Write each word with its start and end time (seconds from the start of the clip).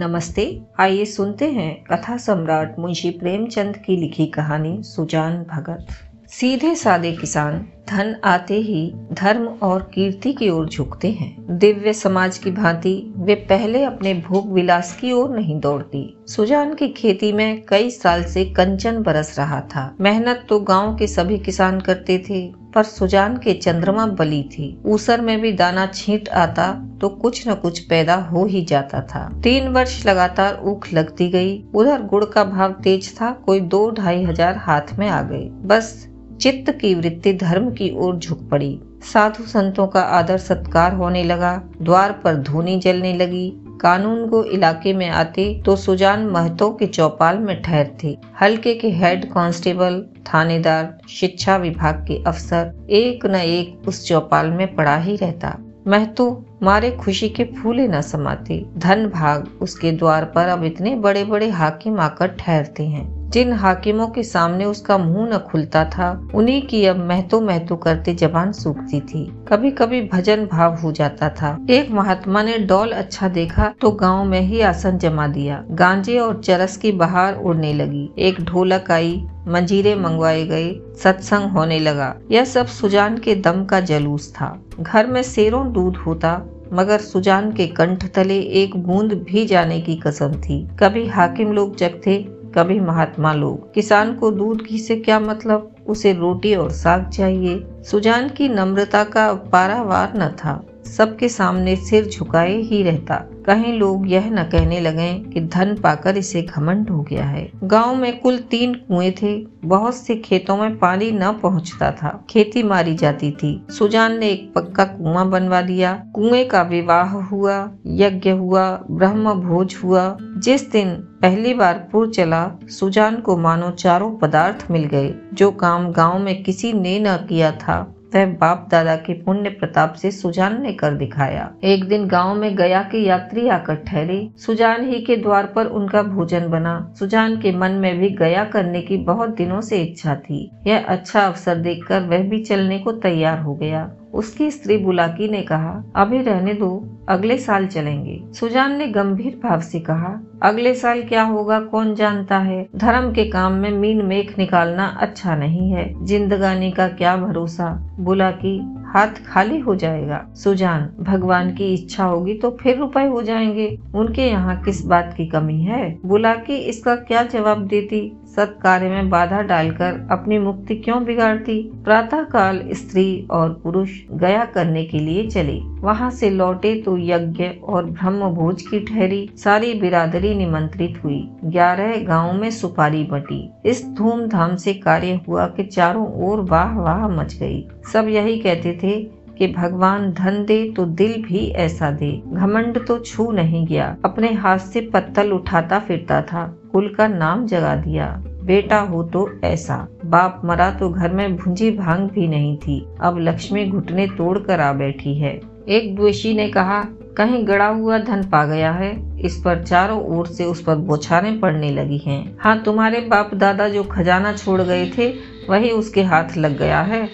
नमस्ते, 0.00 0.62
आइए 0.78 1.04
सुनते 1.04 1.50
हैं 1.50 1.84
कथा 1.84 2.16
सम्राट 2.16 2.78
मुंशी 2.78 3.10
प्रेमचंद 3.10 3.76
की 3.76 3.96
लिखी 3.96 4.26
कहानी 4.26 4.82
सुजान 4.82 5.44
भगत। 5.44 5.86
सीधे 6.28 6.74
सादे 6.74 7.12
किसान 7.12 7.68
धन 7.90 8.14
आते 8.24 8.54
ही 8.54 8.80
धर्म 9.12 9.46
और 9.62 9.82
कीर्ति 9.94 10.32
की 10.32 10.48
ओर 10.50 10.68
झुकते 10.68 11.10
हैं। 11.10 11.58
दिव्य 11.58 11.92
समाज 11.92 12.36
की 12.38 12.50
भांति 12.50 12.92
वे 13.16 13.34
पहले 13.48 13.82
अपने 13.84 14.12
भोग 14.20 14.52
विलास 14.52 14.92
की 15.00 15.12
ओर 15.12 15.30
नहीं 15.30 15.58
दौड़ती। 15.60 16.02
सुजान 16.28 16.74
की 16.74 16.88
खेती 16.88 17.32
में 17.32 17.62
कई 17.68 17.90
साल 17.90 18.22
से 18.24 18.44
कंचन 18.46 19.02
बरस 19.02 19.34
रहा 19.38 19.60
था। 19.74 19.94
मेहनत 20.00 20.44
तो 20.48 20.58
गाँव 20.60 20.94
के 20.96 21.06
सभी 21.06 21.38
किसान 21.38 21.80
करते 21.80 22.18
थे, 22.28 22.46
पर 22.74 22.82
सुजान 22.82 23.36
के 23.36 23.54
चंद्रमा 23.54 24.06
बली 24.08 24.42
थी। 24.52 24.76
ऊसर 24.86 25.20
में 25.20 25.40
भी 25.40 25.52
दाना 25.52 25.86
छींट 25.86 26.28
आता 26.28 26.72
तो 27.00 27.08
कुछ 27.08 27.46
न 27.48 27.54
कुछ 27.54 27.78
पैदा 27.80 28.14
हो 28.24 28.44
ही 28.44 28.64
जाता 28.64 29.00
था। 29.04 29.28
तीन 29.42 29.68
वर्ष 29.68 30.04
लगातार 30.06 30.60
ऊख 30.64 30.86
लगती 30.92 31.28
गई। 31.28 31.58
उधर 31.74 32.02
गुड़ 32.04 32.24
का 32.24 32.44
भाव 32.44 32.72
तेज 32.84 33.14
था, 33.14 33.30
कोई 33.46 33.60
दो 33.60 33.90
ढाई 33.90 34.24
हज़ार 34.24 34.56
हाथ 34.58 34.98
में 34.98 35.08
आ 35.08 35.20
गए। 35.22 35.44
बस 35.66 36.06
चित्त 36.40 36.70
की 36.70 36.94
वृत्ति 36.94 37.32
धर्म 37.32 37.70
की 37.70 37.90
ओर 37.96 38.16
झुक 38.16 38.48
पड़ी। 38.50 38.80
साधु 39.12 39.42
संतों 39.42 39.86
का 39.86 40.00
आदर 40.00 40.38
सत्कार 40.38 40.94
होने 40.94 41.24
लगा। 41.24 41.62
द्वार 41.82 42.12
पर 42.12 42.36
धूनी 42.36 42.78
जलने 42.78 43.12
लगी। 43.14 43.52
कानून 43.80 44.26
को 44.28 44.42
इलाके 44.44 44.92
में 44.92 45.08
आते 45.08 45.62
तो 45.66 45.76
सुजान 45.76 46.26
महतो 46.26 46.70
के 46.70 46.86
चौपाल 46.86 47.38
में 47.38 47.62
ठहरते 47.62 48.16
हल्के 48.40 48.74
के 48.74 48.90
हेड 48.90 49.32
कांस्टेबल, 49.32 50.04
थानेदार, 50.26 50.98
शिक्षा 51.08 51.56
विभाग 51.56 52.04
के 52.08 52.22
अफसर 52.26 52.86
एक 52.90 53.26
न 53.26 53.34
एक 53.34 53.88
उस 53.88 54.06
चौपाल 54.08 54.50
में 54.50 54.74
पड़ा 54.74 54.96
ही 54.96 55.16
रहता। 55.16 55.56
महतो 55.86 56.46
मारे 56.62 56.90
खुशी 56.90 57.28
के 57.28 57.44
फूले 57.44 57.88
न 57.88 58.00
समाते। 58.00 58.66
धन 58.78 59.06
भाग 59.06 59.48
उसके 59.60 59.92
द्वार 59.92 60.24
पर 60.24 60.48
अब 60.48 60.64
इतने 60.64 60.96
बड़े 60.96 61.24
बड़े 61.24 61.50
हाकिम 61.50 62.00
आकर 62.00 62.26
ठहरते 62.26 62.82
हैं। 62.82 63.20
जिन 63.30 63.52
हाकिमों 63.52 64.06
के 64.06 64.22
सामने 64.22 64.64
उसका 64.64 64.98
मुँह 64.98 65.34
न 65.34 65.38
खुलता 65.38 65.84
था, 65.84 66.28
उन्हीं 66.34 66.62
की 66.62 66.84
अब 66.84 66.96
महतो 66.96 67.40
महतो 67.40 67.76
करते 67.76 68.14
जबान 68.14 68.52
सूखती 68.52 69.00
थी। 69.00 69.32
कभी 69.48 69.70
कभी 69.70 70.02
भजन 70.02 70.46
भाव 70.46 70.74
हो 70.74 70.92
जाता 70.92 71.28
था। 71.28 71.66
एक 71.70 71.90
महात्मा 71.90 72.42
ने 72.42 72.58
डॉल 72.58 72.90
अच्छा 72.90 73.28
देखा 73.28 73.74
तो 73.80 73.90
गाँव 73.90 74.24
में 74.24 74.40
ही 74.40 74.60
आसन 74.60 74.98
जमा 74.98 75.26
दिया। 75.26 75.64
गांजे 75.70 76.18
और 76.18 76.40
चरस 76.44 76.76
की 76.76 76.92
बहार 76.92 77.36
उड़ने 77.36 77.74
लगी। 77.74 78.10
एक 78.18 78.40
ढोलक 78.40 78.90
आई, 78.90 79.26
मंजीरे 79.48 79.94
मंगवाए 79.94 80.44
गए, 80.46 80.74
सत्संग 81.02 81.50
होने 81.50 81.78
लगा। 81.78 82.16
यह 82.30 82.44
सब 82.44 82.66
सुजान 82.66 83.18
के 83.18 83.34
दम 83.34 83.64
का 83.64 83.80
जलूस 83.80 84.32
था। 84.34 84.62
घर 84.80 85.06
में 85.06 85.22
शेरों 85.22 85.72
दूध 85.72 85.96
होता 85.96 86.42
मगर 86.72 86.98
सुजान 86.98 87.52
के 87.52 87.66
कंठ 87.66 88.04
तले 88.14 88.40
एक 88.40 88.76
बूंद 88.76 89.12
भी 89.12 89.46
जाने 89.46 89.80
की 89.80 89.96
कसम 89.96 90.32
थी। 90.32 90.68
कभी 90.80 91.06
हाकिम 91.06 91.52
लोग 91.52 91.76
जग 91.76 92.00
थे 92.06 92.40
कभी 92.54 92.80
महात्मा 92.80 93.32
लोग। 93.32 93.74
किसान 93.74 94.14
को 94.14 94.30
दूध, 94.30 94.62
घी 94.62 94.78
से 94.78 94.96
क्या 94.96 95.20
मतलब? 95.20 95.74
उसे 95.86 96.12
रोटी 96.12 96.54
और 96.54 96.70
साग 96.70 97.08
चाहिए। 97.08 97.64
सुजान 97.90 98.28
की 98.28 98.48
नम्रता 98.48 99.04
का 99.04 99.32
पारावार 99.34 100.12
न 100.16 100.28
था। 100.28 100.64
सबके 100.86 101.28
सामने 101.28 101.76
सिर 101.76 102.06
झुकाए 102.06 102.56
ही 102.56 102.82
रहता। 102.82 103.14
कहीं 103.46 103.72
लोग 103.72 104.10
यह 104.10 104.30
न 104.30 104.42
कहने 104.42 104.80
लगे 104.80 105.12
कि 105.14 105.40
धन 105.40 105.74
पाकर 105.74 106.16
इसे 106.16 106.42
घमंड 106.42 106.90
हो 106.90 107.02
गया 107.02 107.24
है। 107.24 107.50
गाँव 107.64 107.94
में 107.94 108.20
कुल 108.20 108.38
तीन 108.38 108.74
कुएँ 108.74 109.10
थे। 109.10 109.46
बहुत 109.64 109.94
से 109.94 110.16
खेतों 110.16 110.56
में 110.56 110.78
पानी 110.78 111.10
न 111.10 111.32
पहुँचता 111.32 111.90
था। 111.90 112.26
खेती 112.30 112.62
मारी 112.62 112.94
जाती 112.94 113.30
थी। 113.30 113.66
सुजान 113.70 114.18
ने 114.18 114.28
एक 114.28 114.52
पक्का 114.54 114.84
कुआँ 114.84 115.30
बनवा 115.30 115.62
दिया 115.62 116.04
कुएँ 116.14 116.44
का 116.44 116.62
विवाह 116.62 117.08
हुआ, 117.08 117.70
यज्ञ 117.86 118.30
हुआ, 118.30 118.84
ब्रह्म 118.90 119.34
भोज 119.34 119.76
हुआ। 119.84 120.16
जिस 120.20 120.72
दिन 120.72 120.90
पहली 120.94 121.54
बार 121.54 121.88
पुर 121.92 122.10
चला, 122.10 122.50
सुजान 122.64 123.16
को 123.16 123.36
मानो 123.36 123.70
चारों 123.70 124.16
पदार्थ 124.16 124.66
मिल 124.70 124.84
गए, 124.84 125.14
जो 125.34 125.50
काम 125.50 125.92
गाँव 125.92 126.18
में 126.18 126.42
किसी 126.42 126.72
ने 126.72 126.98
न 127.00 127.16
किया 127.16 127.52
था। 127.52 127.94
वह 128.14 128.26
बाप 128.26 128.68
दादा 128.70 128.96
के 128.96 129.12
पुण्य 129.12 129.50
प्रताप 129.50 129.92
से 129.92 130.10
सुजान 130.10 130.62
ने 130.62 130.72
कर 130.72 130.94
दिखाया। 130.94 131.50
एक 131.64 131.84
दिन 131.84 132.06
गाँव 132.06 132.34
में 132.34 132.56
गया 132.56 132.82
के 132.82 132.98
यात्री 132.98 133.48
आकर 133.48 133.74
ठहरे। 133.74 134.30
सुजान 134.36 134.88
ही 134.88 135.00
के 135.00 135.16
द्वार 135.16 135.46
पर 135.46 135.66
उनका 135.66 136.02
भोजन 136.02 136.48
बना। 136.48 136.94
सुजान 136.98 137.36
के 137.40 137.52
मन 137.52 137.72
में 137.72 137.98
भी 137.98 138.10
गया 138.10 138.44
करने 138.44 138.82
की 138.82 138.96
बहुत 138.96 139.36
दिनों 139.36 139.60
से 139.60 139.82
इच्छा 139.82 140.14
थी। 140.14 140.50
यह 140.66 140.84
अच्छा 140.88 141.20
अवसर 141.20 141.54
देखकर 141.54 142.00
वह 142.00 142.18
भी 142.18 142.44
चलने 142.44 142.78
को 142.78 142.92
तैयार 142.92 143.38
हो 143.38 143.54
गया। 143.54 143.90
उसकी 144.14 144.50
स्त्री 144.50 144.76
बुलाकी 144.76 145.28
ने 145.28 145.42
कहा, 145.42 145.84
अभी 145.96 146.22
रहने 146.22 146.54
दो, 146.54 146.96
अगले 147.08 147.38
साल 147.38 147.66
चलेंगे। 147.66 148.22
सुजान 148.32 148.76
ने 148.76 148.86
गंभीर 148.86 149.40
भाव 149.42 149.60
से 149.60 149.80
कहा, 149.80 150.20
अगले 150.42 150.74
साल 150.74 151.02
क्या 151.02 151.22
होगा, 151.22 151.60
कौन 151.60 151.94
जानता 151.94 152.38
है? 152.38 152.68
धर्म 152.76 153.12
के 153.12 153.24
काम 153.24 153.52
में 153.52 153.70
मीन 153.70 154.02
मेख 154.02 154.38
निकालना 154.38 154.86
अच्छा 154.86 155.36
नहीं 155.36 155.72
है। 155.72 156.04
जिंदगानी 156.04 156.70
का 156.70 156.88
क्या 156.88 157.16
भरोसा? 157.16 157.96
बुलाकी, 158.00 158.76
हाथ 158.86 159.26
खाली 159.26 159.58
हो 159.58 159.74
जाएगा। 159.74 160.26
सुजान, 160.34 160.90
भगवान 161.00 161.54
की 161.54 161.74
इच्छा 161.74 162.04
होगी 162.04 162.34
तो 162.34 162.50
फिर 162.50 162.76
रुपए 162.78 163.04
हो 163.04 163.22
जाएँगे। 163.22 163.78
उनके 163.94 164.22
यहाँ 164.22 164.62
किस 164.62 164.86
बात 164.86 165.14
की 165.16 165.26
कमी 165.26 165.60
है? 165.60 165.98
बुलाकी 166.06 166.54
इसका 166.54 166.96
क्या 166.96 167.22
जवाब 167.22 167.66
देती? 167.66 168.19
सत्कार्य 168.36 168.88
में 168.88 169.10
बाधा 169.10 169.42
डालकर 169.42 170.08
अपनी 170.10 170.38
मुक्ति 170.38 170.74
क्यों 170.74 171.04
बिगाड़ती? 171.04 171.70
प्रातः 171.84 172.22
काल 172.22 172.60
स्त्री 172.72 173.26
और 173.30 173.60
पुरुष 173.64 173.90
गया 174.12 174.44
करने 174.44 174.84
के 174.84 174.98
लिए 174.98 175.26
चले। 175.26 175.58
वहाँ 175.60 176.10
से 176.10 176.30
लौटे 176.30 176.74
तो 176.82 176.98
यज्ञ 176.98 177.44
और 177.64 177.84
ब्रह्म 177.84 178.28
भोज 178.28 178.62
की 178.62 178.80
ठहरी 178.80 179.30
सारी 179.36 179.74
बिरादरी 179.74 180.34
निमंत्रित 180.34 181.00
हुई। 181.04 181.28
ग्यारह 181.44 181.96
गाँव 182.04 182.32
में 182.32 182.50
सुपारी 182.50 183.04
बटी। 183.04 183.50
इस 183.66 183.86
धूमधाम 183.88 184.56
से 184.56 184.74
कार्य 184.74 185.20
हुआ 185.28 185.46
कि 185.46 185.62
चारों 185.62 186.06
ओर 186.28 186.40
वाह 186.40 186.78
वाह 186.78 187.08
मच 187.08 187.34
गई। 187.34 187.68
सब 187.92 188.08
यही 188.08 188.38
कहते 188.38 188.78
थे 188.82 189.20
कि 189.38 189.46
भगवान 189.46 190.12
धन 190.12 190.44
दे 190.44 190.72
तो 190.76 190.84
दिल 190.84 191.22
भी 191.22 191.46
ऐसा 191.48 191.90
दे। 191.90 192.22
घमंड 192.26 192.86
तो 192.86 192.98
छू 192.98 193.30
नहीं 193.32 193.66
गया। 193.66 193.96
अपने 194.04 194.32
हाथ 194.32 194.58
से 194.58 194.80
पत्तल 194.80 195.32
उठाता 195.32 195.78
फिरता 195.78 196.22
था। 196.22 196.59
कुल 196.72 196.94
का 196.98 197.08
नाम 197.08 197.46
जगा 197.46 197.74
दिया। 197.76 198.22
बेटा 198.44 198.78
हो 198.78 199.02
तो 199.02 199.30
ऐसा। 199.44 199.88
बाप 200.04 200.42
मरा 200.44 200.70
तो 200.70 200.88
घर 200.88 201.12
में 201.12 201.36
भुंजी 201.36 201.70
भाँग 201.70 202.10
भी 202.10 202.28
नहीं 202.28 202.58
थी। 202.58 202.86
अब 203.00 203.18
लक्ष्मी 203.18 203.66
घुटने 203.66 204.06
तोड़ 204.06 204.38
कर 204.38 204.60
आ 204.60 204.72
बैठी 204.72 205.14
है। 205.14 205.40
एक 205.68 205.96
द्वेषी 205.96 206.34
ने 206.34 206.48
कहा, 206.48 206.84
कहीं 207.16 207.48
गड़ा 207.48 207.66
हुआ 207.66 207.98
धन 207.98 208.22
पा 208.22 208.44
गया 208.44 208.72
है। 208.72 209.20
इस 209.20 209.42
पर 209.44 209.62
चारों 209.62 210.18
ओर 210.18 210.26
से 210.26 210.44
उस 210.44 210.62
पर 210.62 210.76
बोछारें 210.76 211.40
पड़ने 211.40 211.70
लगी 211.70 211.98
हैं। 211.98 212.36
हाँ 212.40 212.62
तुम्हारे 212.62 213.00
बाप 213.00 213.34
दादा 213.34 213.68
जो 213.68 213.82
खजाना 213.82 214.32
छोड़ 214.32 214.60
गए 214.60 214.90
थे, 214.98 215.14
वही 215.50 215.70
उसके 215.70 216.02
हाथ 216.02 216.36
लग 216.36 216.58
गया 216.58 216.80
है। 216.80 217.08